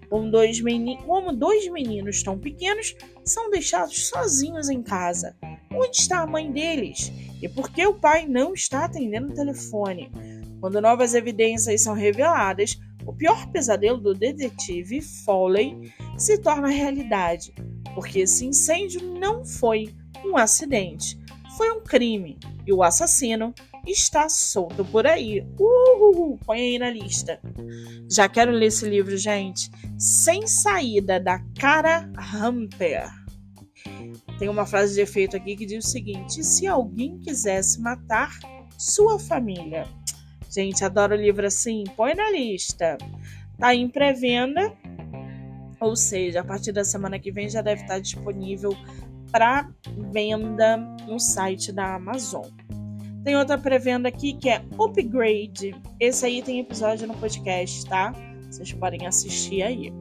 Como 0.10 0.30
dois, 0.30 0.62
como 1.06 1.32
dois 1.32 1.70
meninos 1.70 2.22
tão 2.22 2.38
pequenos 2.38 2.94
são 3.24 3.50
deixados 3.50 4.08
sozinhos 4.08 4.70
em 4.70 4.82
casa. 4.82 5.34
Onde 5.72 5.96
está 5.96 6.20
a 6.20 6.28
mãe 6.28 6.52
deles? 6.52 7.12
E 7.42 7.48
por 7.48 7.70
que 7.72 7.86
o 7.86 7.94
pai 7.94 8.26
não 8.28 8.54
está 8.54 8.86
atendendo 8.86 9.32
o 9.32 9.36
telefone? 9.36 10.12
Quando 10.60 10.82
novas 10.82 11.14
evidências 11.14 11.84
são 11.84 11.94
reveladas, 11.94 12.78
o 13.08 13.14
pior 13.14 13.48
pesadelo 13.48 13.98
do 13.98 14.14
detetive 14.14 15.02
Foley 15.02 15.94
se 16.18 16.38
torna 16.40 16.68
realidade, 16.68 17.54
porque 17.96 18.20
esse 18.20 18.46
incêndio 18.46 19.02
não 19.18 19.46
foi 19.46 19.96
um 20.26 20.36
acidente, 20.36 21.18
foi 21.56 21.72
um 21.72 21.82
crime 21.82 22.38
e 22.66 22.74
o 22.74 22.84
assassino 22.84 23.54
está 23.88 24.28
solto 24.28 24.84
por 24.84 25.08
aí. 25.08 25.48
Uhul, 25.58 26.38
põe 26.46 26.60
aí 26.60 26.80
na 26.80 26.90
lista. 26.90 27.40
Já 28.12 28.28
quero 28.28 28.52
ler 28.52 28.68
esse 28.68 28.88
livro, 28.88 29.16
gente. 29.18 29.72
Sem 29.98 30.46
saída 30.46 31.18
da 31.18 31.40
cara 31.58 32.12
Hamper. 32.34 33.10
Tem 34.38 34.50
uma 34.50 34.66
frase 34.66 34.94
de 34.96 35.02
efeito 35.02 35.38
aqui 35.38 35.56
que 35.56 35.66
diz 35.66 35.86
o 35.86 35.90
seguinte: 35.90 36.44
se 36.44 36.68
alguém 36.68 37.18
quisesse 37.20 37.80
matar 37.82 38.38
sua 38.78 39.18
família. 39.18 39.88
Gente, 40.50 40.84
adoro 40.84 41.16
livro 41.16 41.46
assim, 41.46 41.84
põe 41.96 42.14
na 42.14 42.30
lista. 42.30 42.98
Tá 43.58 43.74
em 43.74 43.90
pré-venda, 43.90 44.74
ou 45.80 45.96
seja, 45.96 46.42
a 46.42 46.44
partir 46.44 46.72
da 46.72 46.84
semana 46.84 47.20
que 47.20 47.32
vem 47.32 47.50
já 47.50 47.62
deve 47.62 47.82
estar 47.82 48.00
disponível 48.00 48.76
para 49.32 49.70
venda 50.12 50.78
no 51.08 51.20
site 51.20 51.72
da 51.72 51.96
Amazon. 51.96 52.46
Tem 53.24 53.36
outra 53.36 53.58
pré-venda 53.58 54.08
aqui 54.08 54.34
que 54.34 54.50
é 54.50 54.64
Upgrade. 54.80 55.76
Esse 56.00 56.26
aí 56.26 56.42
tem 56.42 56.60
episódio 56.60 57.08
no 57.08 57.16
podcast, 57.16 57.86
tá? 57.86 58.14
Vocês 58.50 58.72
podem 58.74 59.06
assistir 59.06 59.64
aí. 59.64 59.92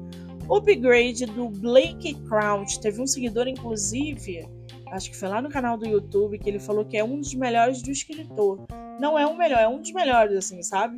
Upgrade 0.48 1.26
do 1.26 1.48
Blake 1.48 2.14
Crouch. 2.28 2.80
Teve 2.80 3.02
um 3.02 3.06
seguidor, 3.06 3.48
inclusive, 3.48 4.48
acho 4.90 5.11
que 5.11 5.16
foi 5.16 5.28
lá 5.28 5.43
no 5.43 5.49
canal 5.49 5.76
do 5.76 5.87
YouTube, 5.87 6.38
que 6.38 6.49
ele 6.49 6.59
falou 6.59 6.85
que 6.85 6.97
é 6.97 7.05
um 7.05 7.19
dos 7.19 7.35
melhores 7.35 7.83
do 7.83 7.90
escritor. 7.90 8.66
Não 9.00 9.19
é 9.19 9.26
um 9.26 9.37
melhor, 9.37 9.61
é 9.61 9.69
um 9.69 9.81
dos 9.81 9.93
melhores, 9.93 10.37
assim, 10.37 10.62
sabe? 10.62 10.97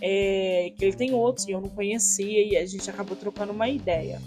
É, 0.00 0.72
que 0.76 0.84
ele 0.84 0.96
tem 0.96 1.14
outros 1.14 1.46
que 1.46 1.52
eu 1.52 1.60
não 1.60 1.68
conhecia 1.68 2.44
e 2.46 2.56
a 2.56 2.66
gente 2.66 2.88
acabou 2.90 3.16
trocando 3.16 3.52
uma 3.52 3.68
ideia. 3.68 4.20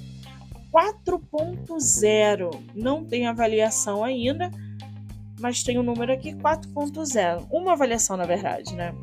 4.0 0.71 2.61
não 2.75 3.05
tem 3.05 3.27
avaliação 3.27 4.03
ainda, 4.03 4.51
mas 5.39 5.63
tem 5.63 5.77
o 5.77 5.81
um 5.81 5.83
número 5.83 6.11
aqui 6.11 6.33
4.0. 6.33 7.47
Uma 7.51 7.73
avaliação, 7.73 8.17
na 8.17 8.25
verdade, 8.25 8.75
né? 8.75 8.93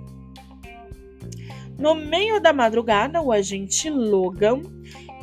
No 1.79 1.95
meio 1.95 2.41
da 2.41 2.53
madrugada, 2.53 3.21
o 3.21 3.33
agente 3.33 3.91
Logan 3.91 4.63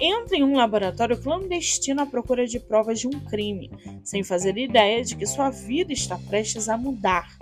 entra 0.01 0.36
em 0.36 0.43
um 0.43 0.55
laboratório 0.55 1.22
clandestino 1.22 2.01
à 2.01 2.05
procura 2.08 2.48
de 2.48 2.60
provas 2.60 3.00
de 3.00 3.08
um 3.08 3.20
crime, 3.20 3.70
sem 4.03 4.24
fazer 4.24 4.58
ideia 4.58 5.03
de 5.03 5.15
que 5.15 5.27
sua 5.27 5.51
vida 5.51 5.93
está 5.93 6.17
prestes 6.17 6.67
a 6.67 6.75
mudar. 6.75 7.38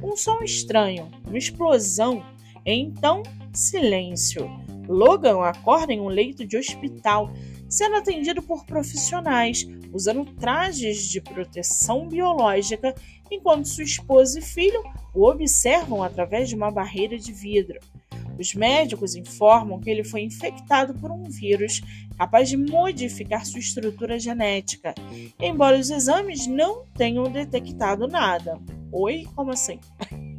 Um 0.00 0.16
som 0.16 0.38
estranho, 0.42 1.10
uma 1.26 1.36
explosão, 1.36 2.24
e 2.64 2.72
então 2.72 3.22
silêncio. 3.52 4.48
Logan 4.88 5.42
acorda 5.42 5.92
em 5.92 6.00
um 6.00 6.08
leito 6.08 6.46
de 6.46 6.56
hospital, 6.56 7.30
sendo 7.68 7.96
atendido 7.96 8.42
por 8.42 8.64
profissionais, 8.64 9.66
usando 9.92 10.24
trajes 10.24 11.08
de 11.08 11.20
proteção 11.20 12.06
biológica, 12.06 12.94
enquanto 13.30 13.66
sua 13.66 13.84
esposa 13.84 14.38
e 14.38 14.42
filho 14.42 14.82
o 15.12 15.28
observam 15.28 16.02
através 16.02 16.48
de 16.48 16.54
uma 16.54 16.70
barreira 16.70 17.18
de 17.18 17.32
vidro. 17.32 17.80
Os 18.38 18.54
médicos 18.54 19.14
informam 19.14 19.80
que 19.80 19.90
ele 19.90 20.04
foi 20.04 20.22
infectado 20.22 20.94
por 20.94 21.10
um 21.10 21.22
vírus 21.24 21.80
capaz 22.16 22.48
de 22.48 22.56
modificar 22.56 23.44
sua 23.44 23.60
estrutura 23.60 24.18
genética, 24.18 24.94
embora 25.40 25.78
os 25.78 25.90
exames 25.90 26.46
não 26.46 26.84
tenham 26.94 27.24
detectado 27.24 28.06
nada. 28.06 28.58
Oi? 28.92 29.26
Como 29.34 29.50
assim? 29.50 29.80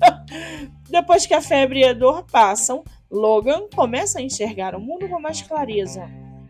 Depois 0.90 1.26
que 1.26 1.34
a 1.34 1.42
febre 1.42 1.82
e 1.82 1.86
a 1.86 1.94
dor 1.94 2.26
passam, 2.26 2.84
Logan 3.12 3.68
começa 3.74 4.20
a 4.20 4.22
enxergar 4.22 4.76
o 4.76 4.80
mundo 4.80 5.08
com 5.10 5.20
mais 5.20 5.42
clareza. 5.42 6.10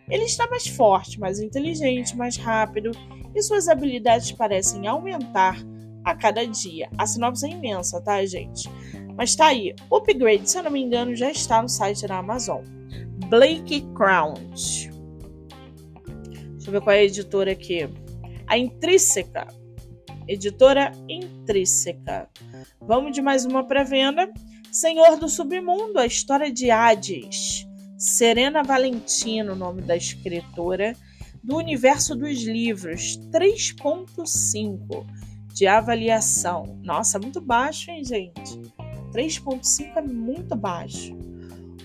Ele 0.09 0.23
está 0.23 0.47
mais 0.47 0.67
forte, 0.67 1.19
mais 1.19 1.39
inteligente, 1.39 2.15
mais 2.15 2.37
rápido 2.37 2.91
e 3.33 3.41
suas 3.41 3.67
habilidades 3.67 4.31
parecem 4.31 4.87
aumentar 4.87 5.57
a 6.05 6.15
cada 6.15 6.45
dia. 6.45 6.87
A 6.97 7.07
sinopse 7.07 7.47
é 7.47 7.49
imensa, 7.49 7.99
tá, 7.99 8.23
gente? 8.25 8.69
Mas 9.17 9.35
tá 9.35 9.47
aí. 9.47 9.73
O 9.89 9.97
upgrade, 9.97 10.49
se 10.49 10.57
eu 10.57 10.63
não 10.63 10.71
me 10.71 10.81
engano, 10.81 11.15
já 11.15 11.31
está 11.31 11.61
no 11.61 11.67
site 11.67 12.07
da 12.07 12.19
Amazon. 12.19 12.63
Blake 13.27 13.81
Crowns. 13.95 14.87
Deixa 16.53 16.67
eu 16.67 16.71
ver 16.71 16.81
qual 16.81 16.95
é 16.95 16.99
a 16.99 17.03
editora 17.03 17.51
aqui. 17.51 17.89
A 18.47 18.57
Intrínseca. 18.57 19.47
Editora 20.27 20.91
Intrínseca. 21.09 22.29
Vamos 22.79 23.13
de 23.13 23.21
mais 23.21 23.45
uma 23.45 23.63
pré-venda. 23.67 24.31
Senhor 24.71 25.17
do 25.17 25.27
Submundo, 25.27 25.97
a 25.97 26.05
história 26.05 26.51
de 26.51 26.69
Hades. 26.69 27.65
Serena 27.97 28.61
Valentino, 28.61 29.55
nome 29.55 29.81
da 29.81 29.95
escritora, 29.95 30.95
do 31.41 31.55
universo 31.55 32.15
dos 32.15 32.43
livros, 32.43 33.17
3.5 33.31 35.05
de 35.55 35.65
avaliação. 35.65 36.77
Nossa, 36.83 37.17
muito 37.17 37.39
baixo, 37.39 37.89
hein, 37.89 38.03
gente? 38.03 38.59
3.5 39.13 39.95
é 39.95 40.01
muito 40.01 40.53
baixo. 40.53 41.17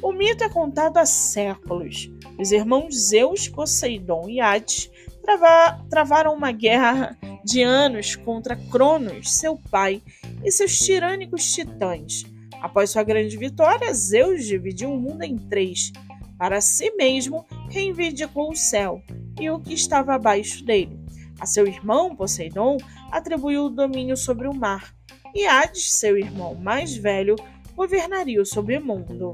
O 0.03 0.13
mito 0.13 0.43
é 0.43 0.49
contado 0.49 0.97
há 0.97 1.07
séculos. 1.07 2.11
Os 2.37 2.51
irmãos 2.51 2.97
Zeus, 3.09 3.47
Poseidon 3.47 4.29
e 4.29 4.41
Hades 4.41 4.91
trava 5.23 5.81
travaram 5.89 6.35
uma 6.35 6.51
guerra 6.51 7.17
de 7.45 7.63
anos 7.63 8.17
contra 8.17 8.57
Cronos, 8.57 9.33
seu 9.35 9.57
pai, 9.71 10.03
e 10.45 10.51
seus 10.51 10.77
tirânicos 10.79 11.53
titãs 11.53 12.25
Após 12.61 12.91
sua 12.91 13.05
grande 13.05 13.37
vitória, 13.37 13.95
Zeus 13.95 14.45
dividiu 14.47 14.93
o 14.93 15.01
mundo 15.01 15.23
em 15.23 15.37
três. 15.37 15.93
Para 16.37 16.61
si 16.61 16.91
mesmo, 16.97 17.47
reivindicou 17.71 18.51
o 18.51 18.57
céu 18.57 19.01
e 19.41 19.49
o 19.49 19.61
que 19.61 19.75
estava 19.75 20.15
abaixo 20.15 20.65
dele. 20.65 21.00
A 21.41 21.47
seu 21.47 21.67
irmão, 21.67 22.15
Poseidon, 22.15 22.77
atribuiu 23.11 23.65
o 23.65 23.71
domínio 23.71 24.17
sobre 24.17 24.47
o 24.47 24.55
mar, 24.55 24.95
e 25.35 25.47
Hades, 25.47 25.93
seu 25.93 26.19
irmão 26.19 26.55
mais 26.55 26.95
velho, 26.95 27.37
governaria 27.75 28.41
o 28.41 28.47
submundo. 28.47 29.33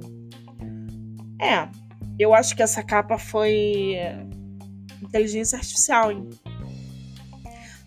É, 1.41 1.69
eu 2.19 2.33
acho 2.33 2.55
que 2.55 2.63
essa 2.63 2.83
capa 2.83 3.19
foi 3.19 3.97
inteligência 5.03 5.59
artificial, 5.59 6.13
hein? 6.13 6.29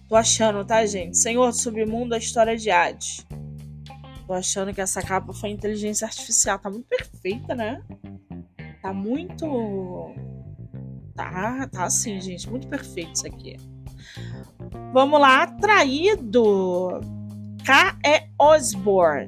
Tô 0.07 0.15
achando, 0.15 0.65
tá, 0.65 0.83
gente? 0.88 1.17
Senhor 1.17 1.49
do 1.49 1.55
Submundo, 1.55 2.15
a 2.15 2.17
história 2.17 2.57
de 2.57 2.71
Hades. 2.71 3.27
Tô 4.25 4.33
achando 4.33 4.73
que 4.73 4.81
essa 4.81 5.03
capa 5.03 5.31
foi 5.33 5.49
inteligência 5.49 6.05
artificial. 6.05 6.57
Tá 6.57 6.69
muito 6.69 6.88
perfeita, 6.88 7.53
né? 7.53 7.83
Tá 8.81 8.91
muito. 8.91 10.11
Tá, 11.15 11.67
tá 11.67 11.83
assim, 11.83 12.19
gente. 12.19 12.49
Muito 12.49 12.67
perfeito 12.67 13.13
isso 13.13 13.27
aqui. 13.27 13.57
Vamos 14.93 15.19
lá. 15.19 15.47
Traído. 15.47 16.99
K.E. 17.65 18.29
Osborne. 18.38 19.27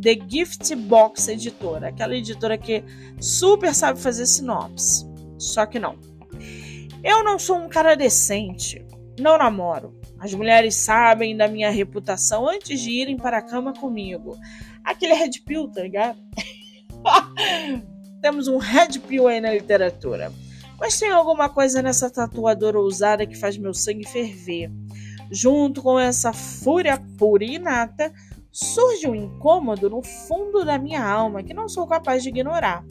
The 0.00 0.18
Gift 0.28 0.74
Box 0.74 1.28
Editora. 1.28 1.88
Aquela 1.88 2.14
editora 2.14 2.58
que 2.58 2.84
super 3.20 3.74
sabe 3.74 3.98
fazer 3.98 4.26
sinopse. 4.26 5.06
Só 5.38 5.66
que 5.66 5.78
não. 5.78 5.96
Eu 7.02 7.22
não 7.22 7.38
sou 7.38 7.56
um 7.56 7.68
cara 7.68 7.94
decente. 7.94 8.84
Não 9.18 9.38
namoro. 9.38 9.98
As 10.18 10.34
mulheres 10.34 10.74
sabem 10.74 11.36
da 11.36 11.46
minha 11.48 11.70
reputação 11.70 12.48
antes 12.48 12.80
de 12.80 12.90
irem 12.90 13.16
para 13.16 13.38
a 13.38 13.42
cama 13.42 13.72
comigo. 13.72 14.36
Aquele 14.82 15.14
red 15.14 15.30
pill, 15.44 15.68
tá 15.68 15.82
ligado? 15.82 16.18
Temos 18.20 18.48
um 18.48 18.56
red 18.56 18.98
pill 19.06 19.28
aí 19.28 19.40
na 19.40 19.52
literatura. 19.52 20.32
Mas 20.78 20.98
tem 20.98 21.10
alguma 21.10 21.48
coisa 21.48 21.82
nessa 21.82 22.10
tatuadora 22.10 22.78
ousada 22.78 23.26
que 23.26 23.36
faz 23.36 23.56
meu 23.56 23.72
sangue 23.72 24.06
ferver. 24.06 24.70
Junto 25.30 25.82
com 25.82 25.98
essa 25.98 26.32
fúria 26.32 27.02
pura 27.18 27.44
e 27.44 27.54
inata, 27.54 28.12
surge 28.52 29.06
um 29.06 29.14
incômodo 29.14 29.90
no 29.90 30.02
fundo 30.02 30.64
da 30.64 30.78
minha 30.78 31.04
alma 31.04 31.42
que 31.42 31.52
não 31.54 31.68
sou 31.68 31.86
capaz 31.86 32.22
de 32.22 32.28
ignorar. 32.28 32.84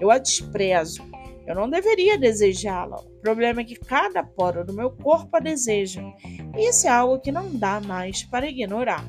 Eu 0.00 0.10
a 0.10 0.18
desprezo. 0.18 1.02
Eu 1.46 1.54
não 1.54 1.68
deveria 1.68 2.16
desejá-la. 2.16 2.96
O 2.96 3.20
problema 3.20 3.60
é 3.60 3.64
que 3.64 3.74
cada 3.74 4.22
poro 4.22 4.64
do 4.64 4.72
meu 4.72 4.90
corpo 4.90 5.36
a 5.36 5.40
deseja. 5.40 6.02
E 6.56 6.68
isso 6.68 6.86
é 6.86 6.90
algo 6.90 7.18
que 7.18 7.32
não 7.32 7.50
dá 7.50 7.80
mais 7.80 8.22
para 8.22 8.48
ignorar. 8.48 9.04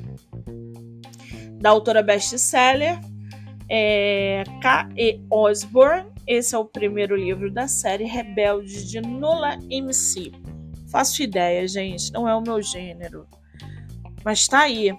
Da 1.60 1.70
autora 1.70 2.02
best-seller, 2.02 2.98
é 3.70 4.42
K.E. 4.60 5.20
Osborne. 5.30 6.11
Esse 6.26 6.54
é 6.54 6.58
o 6.58 6.64
primeiro 6.64 7.16
livro 7.16 7.50
da 7.50 7.66
série 7.66 8.04
Rebelde 8.04 8.88
de 8.88 9.00
Nola 9.00 9.58
MC. 9.70 10.32
Faço 10.90 11.22
ideia, 11.22 11.66
gente, 11.66 12.12
não 12.12 12.28
é 12.28 12.34
o 12.34 12.40
meu 12.40 12.62
gênero. 12.62 13.26
Mas 14.24 14.46
tá 14.46 14.60
aí. 14.60 14.96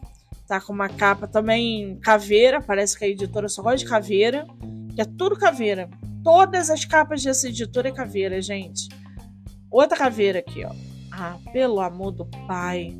Tá 0.47 0.59
com 0.59 0.73
uma 0.73 0.89
capa 0.89 1.25
também 1.25 1.97
caveira, 1.99 2.61
parece 2.61 2.97
que 2.97 3.05
a 3.05 3.07
editora 3.07 3.47
só 3.47 3.61
gosta 3.61 3.77
de 3.77 3.85
caveira, 3.85 4.45
que 4.93 5.01
é 5.01 5.05
tudo 5.05 5.37
caveira. 5.37 5.89
Todas 6.23 6.69
as 6.69 6.83
capas 6.83 7.23
dessa 7.23 7.47
editora 7.47 7.89
é 7.89 7.91
caveira, 7.93 8.41
gente. 8.41 8.89
Outra 9.71 9.97
caveira 9.97 10.39
aqui, 10.39 10.65
ó. 10.65 10.71
Ah, 11.11 11.37
pelo 11.53 11.79
amor 11.79 12.11
do 12.11 12.25
pai. 12.47 12.97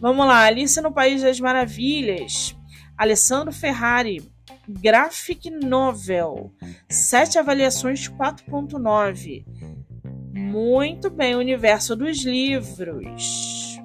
Vamos 0.00 0.26
lá, 0.26 0.44
Alice 0.44 0.80
no 0.80 0.92
País 0.92 1.22
das 1.22 1.40
Maravilhas. 1.40 2.54
Alessandro 2.96 3.52
Ferrari. 3.52 4.22
Graphic 4.68 5.50
Novel. 5.50 6.52
Sete 6.88 7.38
avaliações 7.38 8.08
4.9. 8.08 9.44
Muito 10.32 11.08
bem, 11.10 11.34
Universo 11.34 11.94
dos 11.94 12.24
Livros. 12.24 13.78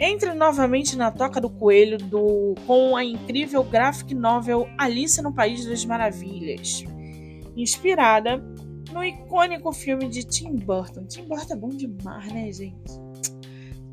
Entre 0.00 0.32
novamente 0.32 0.96
na 0.96 1.10
Toca 1.10 1.40
do 1.40 1.50
Coelho 1.50 1.98
do, 1.98 2.54
com 2.66 2.96
a 2.96 3.04
incrível 3.04 3.64
graphic 3.64 4.14
novel 4.14 4.68
Alice 4.78 5.20
no 5.20 5.32
País 5.32 5.66
das 5.66 5.84
Maravilhas, 5.84 6.84
inspirada 7.56 8.38
no 8.92 9.04
icônico 9.04 9.72
filme 9.72 10.08
de 10.08 10.22
Tim 10.24 10.54
Burton. 10.54 11.04
Tim 11.04 11.24
Burton 11.24 11.52
é 11.52 11.56
bom 11.56 11.68
demais, 11.68 12.32
né, 12.32 12.52
gente? 12.52 12.92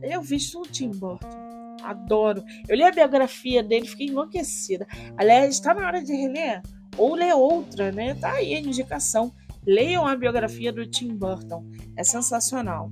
Eu 0.02 0.22
vi 0.22 0.38
o 0.56 0.62
Tim 0.62 0.92
Burton. 0.92 1.45
Adoro. 1.86 2.44
Eu 2.68 2.76
li 2.76 2.84
a 2.84 2.92
biografia 2.92 3.64
dele, 3.64 3.88
fiquei 3.88 4.08
enlouquecida. 4.08 4.88
Aliás, 5.18 5.56
está 5.56 5.74
na 5.74 5.86
hora 5.86 6.04
de 6.04 6.14
reler. 6.14 6.62
Ou 6.98 7.16
ler 7.16 7.34
outra, 7.34 7.92
né? 7.92 8.16
Tá 8.16 8.34
aí 8.34 8.54
a 8.56 8.60
indicação. 8.60 9.34
Leiam 9.66 10.06
a 10.06 10.16
biografia 10.16 10.72
do 10.72 10.86
Tim 10.86 11.16
Burton. 11.16 11.66
É 11.98 12.04
sensacional. 12.04 12.92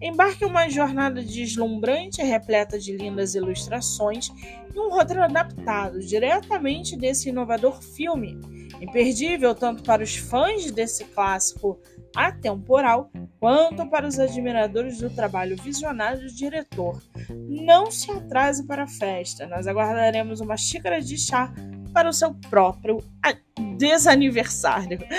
Embarque 0.00 0.44
em 0.44 0.46
uma 0.46 0.68
jornada 0.68 1.22
deslumbrante, 1.22 2.22
repleta 2.22 2.78
de 2.78 2.96
lindas 2.96 3.34
ilustrações 3.34 4.30
e 4.74 4.78
um 4.78 4.88
roteiro 4.88 5.22
adaptado 5.22 6.00
diretamente 6.00 6.96
desse 6.96 7.28
inovador 7.28 7.82
filme. 7.82 8.40
Imperdível 8.80 9.54
tanto 9.54 9.82
para 9.82 10.02
os 10.02 10.16
fãs 10.16 10.70
desse 10.70 11.04
clássico 11.04 11.78
atemporal 12.14 13.10
quanto 13.38 13.88
para 13.88 14.06
os 14.06 14.18
admiradores 14.18 14.98
do 14.98 15.10
trabalho 15.10 15.56
visionário 15.56 16.20
do 16.20 16.34
diretor. 16.34 17.02
Não 17.30 17.90
se 17.90 18.10
atrase 18.10 18.66
para 18.66 18.84
a 18.84 18.88
festa, 18.88 19.46
nós 19.46 19.66
aguardaremos 19.66 20.40
uma 20.40 20.56
xícara 20.56 21.00
de 21.00 21.16
chá 21.16 21.52
para 21.92 22.08
o 22.08 22.12
seu 22.12 22.34
próprio 22.34 23.02
desaniversário. 23.76 24.98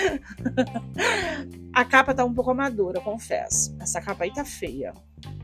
A 1.73 1.85
capa 1.85 2.13
tá 2.13 2.25
um 2.25 2.33
pouco 2.33 2.51
amadora, 2.51 2.99
confesso. 2.99 3.75
Essa 3.79 4.01
capa 4.01 4.25
aí 4.25 4.33
tá 4.33 4.43
feia. 4.43 4.93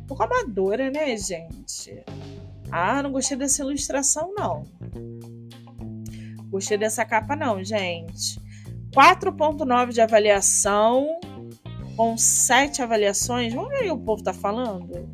Um 0.02 0.06
pouco 0.06 0.24
amadora, 0.24 0.92
né, 0.92 1.16
gente? 1.16 2.04
Ah, 2.70 3.02
não 3.02 3.14
gostei 3.14 3.38
dessa 3.38 3.62
ilustração, 3.62 4.34
não. 4.38 4.66
Gostei 6.50 6.78
dessa 6.78 7.06
capa 7.06 7.36
não, 7.36 7.64
gente. 7.64 8.40
4.9 8.92 9.94
de 9.94 10.02
avaliação 10.02 11.20
com 11.98 12.16
7 12.16 12.84
avaliações. 12.84 13.54
Vamos 13.54 13.72
ver 13.72 13.80
o 13.80 13.84
que 13.84 13.92
o 13.92 13.98
povo 13.98 14.24
tá 14.24 14.32
falando. 14.32 15.10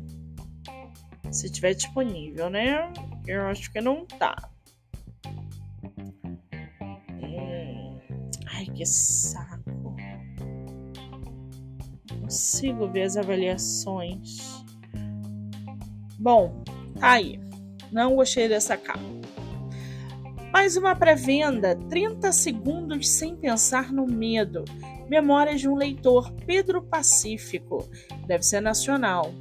Se 1.32 1.50
tiver 1.50 1.72
disponível, 1.72 2.50
né? 2.50 2.92
Eu 3.26 3.46
acho 3.46 3.72
que 3.72 3.80
não 3.80 4.04
tá. 4.04 4.36
Hum. 7.10 7.98
Ai, 8.52 8.66
que 8.66 8.84
saco. 8.84 9.96
Não 12.10 12.20
consigo 12.20 12.86
ver 12.86 13.04
as 13.04 13.16
avaliações. 13.16 14.62
Bom, 16.18 16.62
tá 17.00 17.12
aí. 17.12 17.40
Não 17.90 18.14
gostei 18.14 18.46
dessa 18.48 18.76
capa. 18.76 19.00
Mais 20.52 20.76
uma 20.76 20.94
pré-venda, 20.94 21.74
30 21.88 22.30
segundos 22.30 23.08
sem 23.08 23.34
pensar 23.34 23.90
no 23.90 24.06
medo. 24.06 24.64
Memórias 25.08 25.60
de 25.60 25.68
um 25.68 25.74
leitor, 25.74 26.32
Pedro 26.46 26.82
Pacífico. 26.82 27.88
Deve 28.26 28.42
ser 28.42 28.60
nacional. 28.60 29.32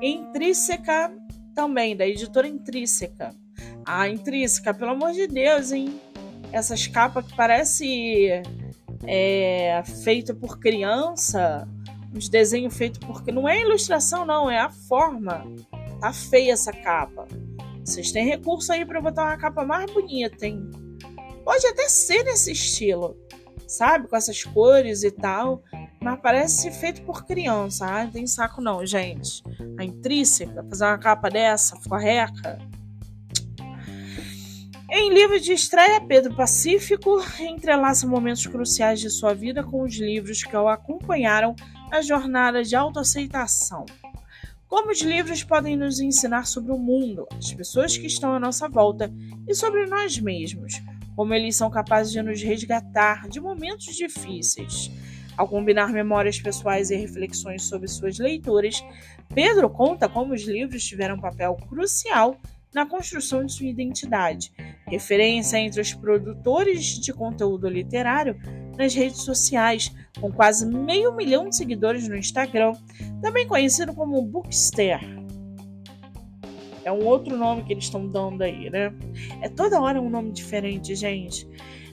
Intrínseca 0.00 1.12
também, 1.54 1.96
da 1.96 2.06
editora 2.06 2.46
Intrínseca. 2.46 3.34
A 3.84 4.08
Intrínseca, 4.08 4.74
pelo 4.74 4.92
amor 4.92 5.12
de 5.12 5.26
Deus, 5.26 5.72
hein? 5.72 6.00
Essas 6.52 6.86
capas 6.86 7.26
que 7.26 7.36
parece 7.36 8.42
é, 9.06 9.82
feito 10.04 10.34
por 10.34 10.58
criança, 10.58 11.66
uns 12.14 12.28
desenhos 12.28 12.76
feitos 12.76 12.98
por. 12.98 13.24
Não 13.26 13.48
é 13.48 13.60
ilustração, 13.60 14.24
não, 14.24 14.50
é 14.50 14.58
a 14.58 14.70
forma. 14.70 15.44
Tá 16.00 16.12
feia 16.12 16.52
essa 16.52 16.72
capa. 16.72 17.26
Vocês 17.84 18.10
têm 18.10 18.26
recurso 18.26 18.72
aí 18.72 18.84
para 18.84 19.00
botar 19.00 19.24
uma 19.24 19.36
capa 19.36 19.64
mais 19.64 19.90
bonita, 19.92 20.46
hein? 20.46 20.70
Pode 21.44 21.64
até 21.66 21.88
ser 21.88 22.24
nesse 22.24 22.50
estilo, 22.50 23.16
sabe? 23.66 24.08
Com 24.08 24.16
essas 24.16 24.42
cores 24.44 25.02
e 25.02 25.10
tal. 25.10 25.62
Mas 26.00 26.20
parece 26.20 26.70
feito 26.70 27.02
por 27.02 27.24
criança. 27.24 27.86
Ah, 27.86 28.04
não 28.04 28.10
tem 28.10 28.26
saco 28.26 28.60
não, 28.60 28.84
gente. 28.86 29.42
A 29.78 29.84
intrínseca, 29.84 30.64
fazer 30.68 30.84
uma 30.84 30.98
capa 30.98 31.28
dessa, 31.28 31.76
forreca. 31.76 32.58
Em 34.88 35.12
livro 35.12 35.40
de 35.40 35.52
estreia, 35.52 36.00
Pedro 36.00 36.34
Pacífico 36.36 37.20
entrelaça 37.40 38.06
momentos 38.06 38.46
cruciais 38.46 39.00
de 39.00 39.10
sua 39.10 39.34
vida 39.34 39.64
com 39.64 39.82
os 39.82 39.96
livros 39.96 40.44
que 40.44 40.56
o 40.56 40.68
acompanharam 40.68 41.56
na 41.90 42.00
jornada 42.00 42.62
de 42.62 42.76
autoaceitação. 42.76 43.84
Como 44.68 44.90
os 44.90 45.00
livros 45.00 45.42
podem 45.42 45.76
nos 45.76 46.00
ensinar 46.00 46.46
sobre 46.46 46.72
o 46.72 46.78
mundo, 46.78 47.26
as 47.36 47.52
pessoas 47.52 47.96
que 47.96 48.06
estão 48.06 48.32
à 48.32 48.40
nossa 48.40 48.68
volta 48.68 49.12
e 49.46 49.54
sobre 49.54 49.86
nós 49.86 50.18
mesmos, 50.18 50.74
como 51.16 51.32
eles 51.32 51.56
são 51.56 51.70
capazes 51.70 52.12
de 52.12 52.22
nos 52.22 52.42
resgatar 52.42 53.26
de 53.28 53.40
momentos 53.40 53.96
difíceis. 53.96 54.90
Ao 55.36 55.48
combinar 55.48 55.92
memórias 55.92 56.38
pessoais 56.38 56.90
e 56.90 56.96
reflexões 56.96 57.62
sobre 57.62 57.88
suas 57.88 58.18
leituras, 58.18 58.84
Pedro 59.34 59.68
conta 59.68 60.08
como 60.08 60.34
os 60.34 60.42
livros 60.42 60.84
tiveram 60.84 61.16
um 61.16 61.20
papel 61.20 61.56
crucial 61.68 62.38
na 62.74 62.86
construção 62.86 63.44
de 63.44 63.52
sua 63.52 63.66
identidade, 63.66 64.52
referência 64.86 65.56
entre 65.58 65.80
os 65.80 65.94
produtores 65.94 67.00
de 67.00 67.12
conteúdo 67.12 67.68
literário 67.68 68.38
nas 68.76 68.94
redes 68.94 69.22
sociais, 69.22 69.90
com 70.20 70.30
quase 70.30 70.66
meio 70.66 71.14
milhão 71.14 71.48
de 71.48 71.56
seguidores 71.56 72.06
no 72.06 72.16
Instagram, 72.16 72.72
também 73.22 73.46
conhecido 73.46 73.94
como 73.94 74.20
Bookster. 74.20 75.25
É 76.86 76.92
um 76.92 77.04
outro 77.04 77.36
nome 77.36 77.64
que 77.64 77.72
eles 77.72 77.84
estão 77.84 78.06
dando 78.06 78.42
aí, 78.42 78.70
né? 78.70 78.94
É 79.42 79.48
toda 79.48 79.80
hora 79.80 80.00
um 80.00 80.08
nome 80.08 80.30
diferente, 80.32 80.94
gente 80.94 81.46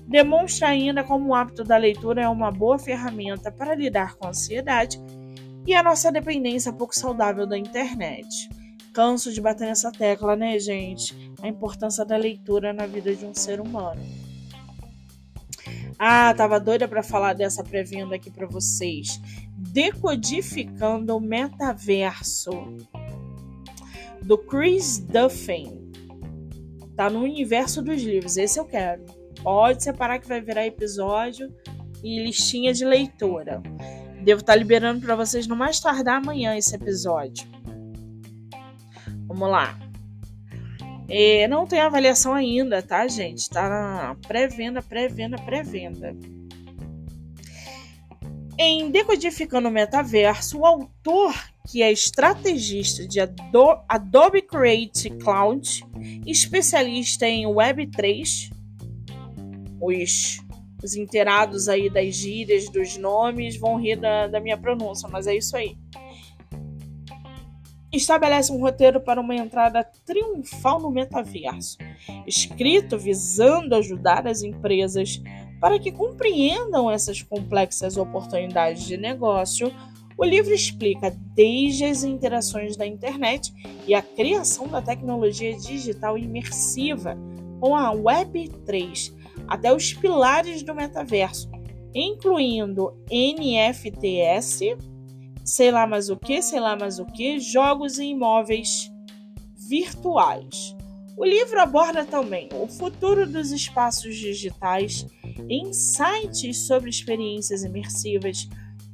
demonstra 0.08 0.68
ainda 0.68 1.04
como 1.04 1.30
o 1.30 1.36
hábito 1.36 1.64
da 1.64 1.78
leitura 1.78 2.22
é 2.22 2.30
uma 2.30 2.52
boa 2.52 2.78
ferramenta 2.78 3.52
para 3.52 3.76
lidar 3.76 4.16
com 4.16 4.26
a 4.26 4.30
ansiedade 4.30 5.02
e 5.66 5.74
a 5.74 5.82
nossa 5.82 6.12
dependência 6.12 6.74
pouco 6.74 6.96
saudável 6.96 7.48
da 7.48 7.58
internet. 7.58 8.50
Canso 8.94 9.34
de 9.34 9.42
bater 9.42 9.68
nessa 9.68 9.92
tecla, 9.92 10.36
né, 10.36 10.60
gente? 10.60 11.34
A 11.42 11.48
importância 11.48 12.06
da 12.06 12.16
leitura 12.16 12.74
na 12.74 12.86
vida 12.86 13.16
de 13.16 13.26
um 13.26 13.34
ser 13.34 13.60
humano. 13.60 14.02
Ah, 15.98 16.34
tava 16.34 16.60
doida 16.60 16.88
para 16.88 17.02
falar 17.02 17.34
dessa 17.34 17.64
pré-venda 17.64 18.16
aqui 18.16 18.30
para 18.30 18.46
vocês. 18.46 19.20
Decodificando 19.56 21.16
o 21.16 21.20
metaverso 21.20 22.52
do 24.24 24.38
Chris 24.38 25.00
Duffin. 25.00 25.92
Tá 26.96 27.10
no 27.10 27.22
universo 27.22 27.82
dos 27.82 28.02
livros, 28.02 28.38
esse 28.38 28.60
eu 28.60 28.66
quero. 28.66 29.04
Pode 29.42 29.84
separar 29.84 30.20
que 30.20 30.28
vai 30.28 30.42
virar 30.42 30.66
episódio 30.66 31.54
e 32.04 32.24
listinha 32.24 32.74
de 32.74 32.86
leitura. 32.86 33.62
Devo 34.24 34.42
estar 34.42 34.54
tá 34.54 34.56
liberando 34.56 35.02
para 35.02 35.16
vocês 35.16 35.48
no 35.48 35.56
mais 35.56 35.80
tardar 35.80 36.22
amanhã 36.22 36.56
esse 36.56 36.76
episódio. 36.76 37.48
Vamos 39.28 39.50
lá. 39.50 39.78
É, 41.10 41.48
não 41.48 41.66
tem 41.66 41.80
avaliação 41.80 42.34
ainda, 42.34 42.82
tá, 42.82 43.08
gente? 43.08 43.50
Tá 43.50 44.16
pré-venda, 44.28 44.82
pré-venda, 44.82 45.38
pré-venda. 45.38 46.16
Em 48.58 48.92
Decodificando 48.92 49.68
o 49.68 49.72
Metaverso, 49.72 50.60
o 50.60 50.66
autor, 50.66 51.34
que 51.68 51.82
é 51.82 51.92
estrategista 51.92 53.08
de 53.08 53.20
Adobe 53.20 54.44
Creative 54.44 55.18
Cloud, 55.18 55.84
especialista 56.26 57.28
em 57.28 57.46
Web3, 57.46 58.52
os, 59.82 60.40
os 60.84 60.96
inteirados 60.96 61.68
aí 61.68 61.90
das 61.90 62.16
gírias, 62.16 62.70
dos 62.70 62.96
nomes, 62.96 63.58
vão 63.58 63.76
rir 63.76 63.96
da, 63.96 64.28
da 64.28 64.40
minha 64.40 64.58
pronúncia, 64.58 65.10
mas 65.12 65.26
é 65.26 65.36
isso 65.36 65.58
aí. 65.58 65.76
Estabelece 67.92 68.52
um 68.52 68.60
roteiro 68.60 69.00
para 69.00 69.22
uma 69.22 69.36
entrada 69.36 69.84
triunfal 70.06 70.80
no 70.80 70.92
metaverso, 70.92 71.78
escrito 72.26 72.98
visando 72.98 73.76
ajudar 73.76 74.28
as 74.28 74.42
empresas 74.42 75.22
para 75.64 75.80
que 75.80 75.94
compreendam 75.94 76.92
essas 76.92 77.22
complexas 77.22 77.96
oportunidades 77.96 78.84
de 78.84 78.98
negócio. 78.98 79.74
O 80.18 80.26
livro 80.26 80.54
explica 80.54 81.18
desde 81.34 81.86
as 81.86 82.04
interações 82.04 82.76
da 82.76 82.86
internet 82.86 83.54
e 83.88 83.94
a 83.94 84.02
criação 84.02 84.68
da 84.68 84.82
tecnologia 84.82 85.58
digital 85.58 86.18
imersiva 86.18 87.18
com 87.62 87.78
a 87.78 87.94
Web3 87.94 89.14
até 89.48 89.74
os 89.74 89.94
pilares 89.94 90.64
do 90.64 90.76
metaverso, 90.76 91.50
incluindo 91.96 93.02
NFTs, 93.10 94.60
sei 95.46 95.72
lá 95.72 95.88
mais 95.88 96.10
o 96.10 96.18
que, 96.18 96.42
sei 96.42 96.60
lá 96.60 96.76
mais 96.76 97.00
o 97.00 97.06
que, 97.06 97.40
jogos 97.40 98.00
e 98.00 98.08
imóveis 98.08 98.92
virtuais. 99.70 100.76
O 101.16 101.24
livro 101.24 101.62
aborda 101.62 102.04
também 102.04 102.50
o 102.54 102.68
futuro 102.68 103.26
dos 103.26 103.54
espaços 103.54 104.18
digitais, 104.18 105.06
insights 105.50 106.66
sobre 106.66 106.90
experiências 106.90 107.64
imersivas, 107.64 108.48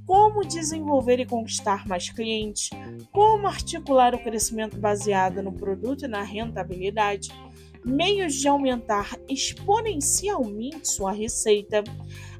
como 0.06 0.44
desenvolver 0.44 1.20
e 1.20 1.26
conquistar 1.26 1.88
mais 1.88 2.10
clientes, 2.10 2.70
como 3.12 3.48
articular 3.48 4.16
o 4.16 4.24
crescimento 4.24 4.78
baseado 4.78 5.44
no 5.44 5.52
produto 5.52 6.06
e 6.06 6.08
na 6.08 6.24
rentabilidade 6.24 7.30
meios 7.86 8.36
de 8.36 8.48
aumentar 8.48 9.18
exponencialmente 9.28 10.88
sua 10.88 11.12
receita, 11.12 11.84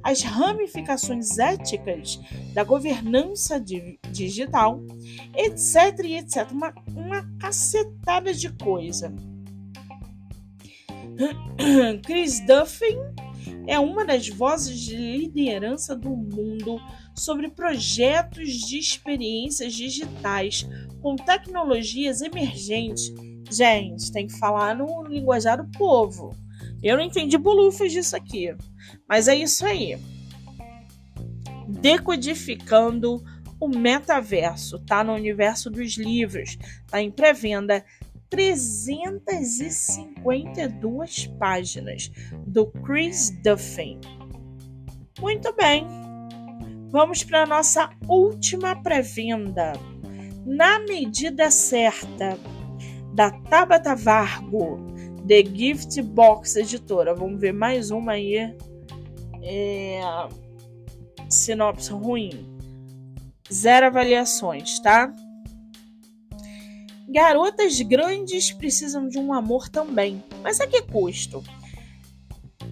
as 0.04 0.22
ramificações 0.22 1.38
éticas 1.38 2.20
da 2.54 2.64
governança 2.64 3.64
digital, 4.12 4.82
etc. 5.36 6.00
etc. 6.06 6.52
Uma, 6.52 6.74
uma 6.96 7.30
cacetada 7.40 8.34
de 8.34 8.50
coisa. 8.54 9.14
Chris 12.06 12.40
Duffin 12.46 12.98
é 13.68 13.80
uma 13.80 14.06
das 14.06 14.28
vozes 14.30 14.80
de 14.80 14.96
liderança 14.96 15.96
do 15.96 16.10
mundo 16.10 16.82
sobre 17.16 17.50
projetos 17.50 18.50
de 18.50 18.78
experiências 18.78 19.74
digitais 19.74 20.68
com 21.02 21.16
tecnologias 21.16 22.22
emergentes 22.22 23.14
Gente, 23.50 24.12
tem 24.12 24.28
que 24.28 24.38
falar 24.38 24.76
no 24.76 25.04
linguajar 25.04 25.58
do 25.58 25.70
povo. 25.78 26.36
Eu 26.84 26.98
não 26.98 27.04
entendi 27.04 27.38
bolufas 27.38 27.92
disso 27.92 28.16
aqui. 28.16 28.56
Mas 29.08 29.28
é 29.28 29.36
isso 29.36 29.66
aí. 29.66 29.98
Decodificando 31.68 33.24
o 33.60 33.68
metaverso, 33.68 34.80
tá 34.80 35.04
no 35.04 35.14
universo 35.14 35.70
dos 35.70 35.98
livros, 35.98 36.58
tá 36.88 37.02
em 37.02 37.12
pré-venda 37.12 37.84
352 38.30 41.26
páginas 41.40 42.12
do 42.46 42.68
Chris 42.68 43.32
Duffin. 43.44 44.00
Muito 45.20 45.52
bem. 45.54 45.88
Vamos 46.92 47.24
para 47.24 47.46
nossa 47.46 47.90
última 48.08 48.76
pré-venda. 48.82 49.74
Na 50.46 50.80
medida 50.80 51.52
certa, 51.52 52.38
da 53.14 53.32
Tabata 53.32 53.96
Vargo, 53.96 54.80
The 55.28 55.44
Gift 55.44 56.02
Box 56.02 56.56
Editora. 56.56 57.14
Vamos 57.14 57.40
ver 57.40 57.54
mais 57.54 57.92
uma 57.92 58.14
aí. 58.14 58.56
É... 59.44 60.00
Sinopse 61.30 61.92
ruim. 61.92 62.58
Zero 63.52 63.88
avaliações, 63.88 64.80
tá? 64.80 65.14
Garotas 67.12 67.82
grandes 67.82 68.52
precisam 68.52 69.08
de 69.08 69.18
um 69.18 69.34
amor 69.34 69.68
também, 69.68 70.24
mas 70.44 70.62
a 70.62 70.68
que 70.68 70.82
custo? 70.84 71.44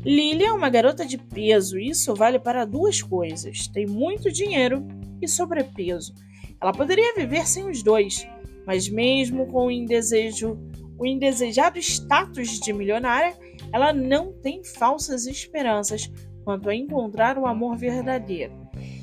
Lily 0.06 0.44
é 0.44 0.54
uma 0.54 0.70
garota 0.70 1.04
de 1.04 1.18
peso, 1.18 1.80
e 1.80 1.90
isso 1.90 2.14
vale 2.14 2.38
para 2.38 2.64
duas 2.64 3.02
coisas: 3.02 3.68
tem 3.68 3.88
muito 3.88 4.32
dinheiro 4.32 4.86
e 5.20 5.28
sobrepeso. 5.28 6.14
Ela 6.62 6.72
poderia 6.72 7.16
viver 7.16 7.48
sem 7.48 7.68
os 7.68 7.82
dois, 7.82 8.28
mas 8.66 8.88
mesmo 8.88 9.48
com 9.48 9.66
o, 9.66 9.72
indesejo, 9.72 10.60
o 11.00 11.06
indesejado 11.06 11.80
status 11.80 12.60
de 12.60 12.72
milionária, 12.72 13.36
ela 13.74 13.92
não 13.92 14.34
tem 14.34 14.64
falsas 14.64 15.26
esperanças 15.26 16.12
quanto 16.44 16.70
a 16.70 16.76
encontrar 16.76 17.40
o 17.40 17.48
amor 17.48 17.76
verdadeiro. 17.76 18.54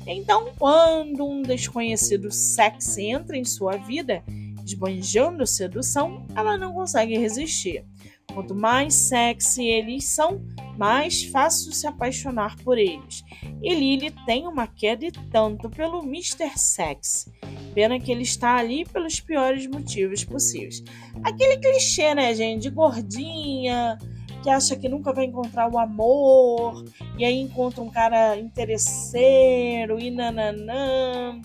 Então, 0.07 0.51
quando 0.57 1.27
um 1.27 1.41
desconhecido 1.41 2.31
sexy 2.31 3.07
entra 3.07 3.37
em 3.37 3.43
sua 3.43 3.75
vida, 3.77 4.23
esbanjando 4.65 5.45
sedução, 5.45 6.25
ela 6.35 6.57
não 6.57 6.73
consegue 6.73 7.17
resistir. 7.17 7.85
Quanto 8.33 8.55
mais 8.55 8.93
sexy 8.93 9.63
eles 9.63 10.05
são, 10.05 10.43
mais 10.77 11.23
fácil 11.23 11.71
se 11.71 11.87
apaixonar 11.87 12.57
por 12.63 12.77
eles. 12.77 13.23
E 13.61 13.73
Lily 13.73 14.11
tem 14.25 14.45
uma 14.47 14.67
queda 14.67 15.05
e 15.05 15.11
tanto 15.11 15.69
pelo 15.69 16.03
Mr. 16.03 16.57
Sex. 16.57 17.31
Pena 17.73 17.99
que 17.99 18.11
ele 18.11 18.23
está 18.23 18.57
ali 18.57 18.85
pelos 18.85 19.19
piores 19.19 19.67
motivos 19.67 20.23
possíveis. 20.23 20.83
Aquele 21.23 21.57
clichê, 21.57 22.13
né, 22.13 22.33
gente, 22.33 22.63
de 22.63 22.69
gordinha, 22.69 23.97
que 24.43 24.49
acha 24.49 24.75
que 24.75 24.89
nunca 24.89 25.13
vai 25.13 25.25
encontrar 25.25 25.71
o 25.71 25.79
amor, 25.79 26.85
e 27.17 27.25
aí 27.25 27.39
encontra 27.39 27.81
um 27.81 27.89
cara 27.89 28.37
interesseiro 28.37 29.99
e 29.99 30.11
nananã. 30.11 31.41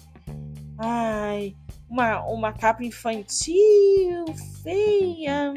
Ai, 0.78 1.54
uma, 1.90 2.24
uma 2.26 2.52
capa 2.52 2.84
infantil, 2.84 4.24
feia. 4.62 5.52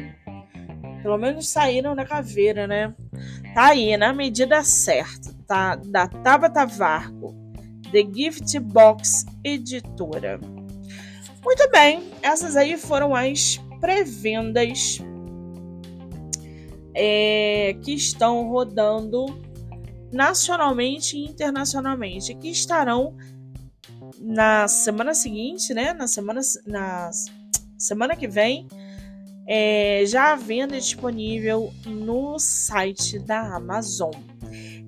Pelo 1.03 1.17
menos 1.17 1.47
saíram 1.47 1.95
da 1.95 2.05
caveira, 2.05 2.65
né? 2.65 2.93
Tá 3.53 3.67
aí, 3.67 3.95
na 3.95 4.11
medida 4.11 4.63
certa, 4.63 5.31
tá? 5.47 5.75
Da 5.75 6.07
Tabata 6.07 6.65
Varco, 6.65 7.35
The 7.91 8.03
Gift 8.11 8.59
Box 8.59 9.25
Editora. 9.43 10.39
Muito 11.43 11.69
bem, 11.69 12.09
essas 12.21 12.55
aí 12.55 12.77
foram 12.77 13.13
as 13.13 13.57
pré-vendas 13.79 14.99
é, 16.95 17.75
que 17.83 17.93
estão 17.93 18.49
rodando 18.49 19.25
nacionalmente 20.11 21.17
e 21.17 21.25
internacionalmente, 21.25 22.33
que 22.35 22.49
estarão 22.49 23.17
na 24.23 24.67
semana 24.67 25.13
seguinte, 25.13 25.73
né? 25.73 25.93
Na 25.93 26.07
semana, 26.07 26.39
na 26.65 27.11
semana 27.77 28.15
que 28.15 28.27
vem, 28.27 28.67
é, 29.45 30.03
já 30.05 30.31
à 30.31 30.35
venda 30.35 30.79
disponível 30.79 31.73
no 31.85 32.39
site 32.39 33.19
da 33.19 33.55
Amazon. 33.55 34.13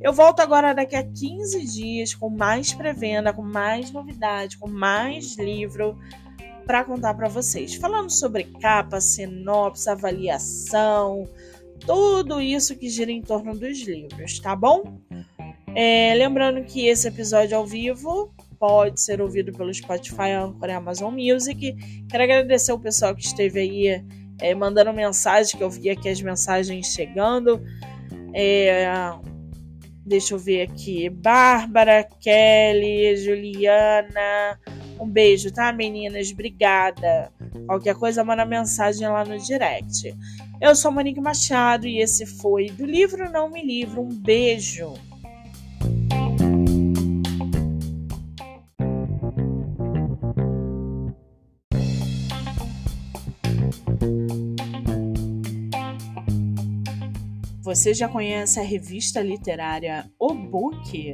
Eu 0.01 0.13
volto 0.13 0.39
agora 0.39 0.73
daqui 0.73 0.95
a 0.95 1.03
15 1.03 1.65
dias 1.65 2.13
com 2.13 2.29
mais 2.29 2.73
pré-venda, 2.73 3.33
com 3.33 3.41
mais 3.41 3.91
novidade, 3.91 4.57
com 4.57 4.69
mais 4.69 5.37
livro 5.37 5.97
para 6.65 6.83
contar 6.83 7.13
para 7.13 7.27
vocês. 7.27 7.75
Falando 7.75 8.09
sobre 8.09 8.45
capa, 8.61 9.01
sinopse, 9.01 9.89
avaliação, 9.89 11.27
tudo 11.85 12.39
isso 12.39 12.75
que 12.75 12.89
gira 12.89 13.11
em 13.11 13.21
torno 13.21 13.55
dos 13.55 13.81
livros, 13.81 14.39
tá 14.39 14.55
bom? 14.55 14.99
É, 15.75 16.13
lembrando 16.15 16.63
que 16.63 16.87
esse 16.87 17.07
episódio 17.07 17.57
ao 17.57 17.65
vivo 17.65 18.33
pode 18.59 19.01
ser 19.01 19.21
ouvido 19.21 19.51
pelo 19.51 19.73
Spotify, 19.73 20.31
Anchor 20.31 20.69
e 20.69 20.73
Amazon 20.73 21.13
Music. 21.13 21.75
Quero 22.09 22.23
agradecer 22.23 22.71
o 22.71 22.79
pessoal 22.79 23.15
que 23.15 23.25
esteve 23.25 23.59
aí 23.59 24.03
é, 24.39 24.53
mandando 24.53 24.93
mensagem, 24.93 25.57
que 25.57 25.63
eu 25.63 25.69
vi 25.69 25.89
aqui 25.89 26.09
as 26.09 26.21
mensagens 26.21 26.87
chegando. 26.87 27.61
É, 28.33 28.87
deixa 30.05 30.33
eu 30.33 30.39
ver 30.39 30.61
aqui. 30.61 31.09
Bárbara, 31.09 32.07
Kelly, 32.21 33.15
Juliana. 33.17 34.59
Um 34.99 35.07
beijo, 35.07 35.51
tá, 35.51 35.71
meninas? 35.73 36.31
Obrigada. 36.31 37.31
Qualquer 37.65 37.95
coisa, 37.95 38.23
manda 38.23 38.45
mensagem 38.45 39.07
lá 39.07 39.25
no 39.25 39.37
direct. 39.37 40.15
Eu 40.61 40.75
sou 40.75 40.91
Monique 40.91 41.19
Machado 41.19 41.87
e 41.87 41.99
esse 41.99 42.25
foi 42.25 42.69
do 42.69 42.85
livro 42.85 43.29
Não 43.31 43.49
Me 43.49 43.61
Livro. 43.61 44.01
Um 44.01 44.09
beijo. 44.09 44.93
Você 57.75 57.93
já 57.93 58.07
conhece 58.07 58.57
a 58.57 58.63
revista 58.63 59.21
literária 59.21 60.09
O 60.17 60.33
Book? 60.33 61.13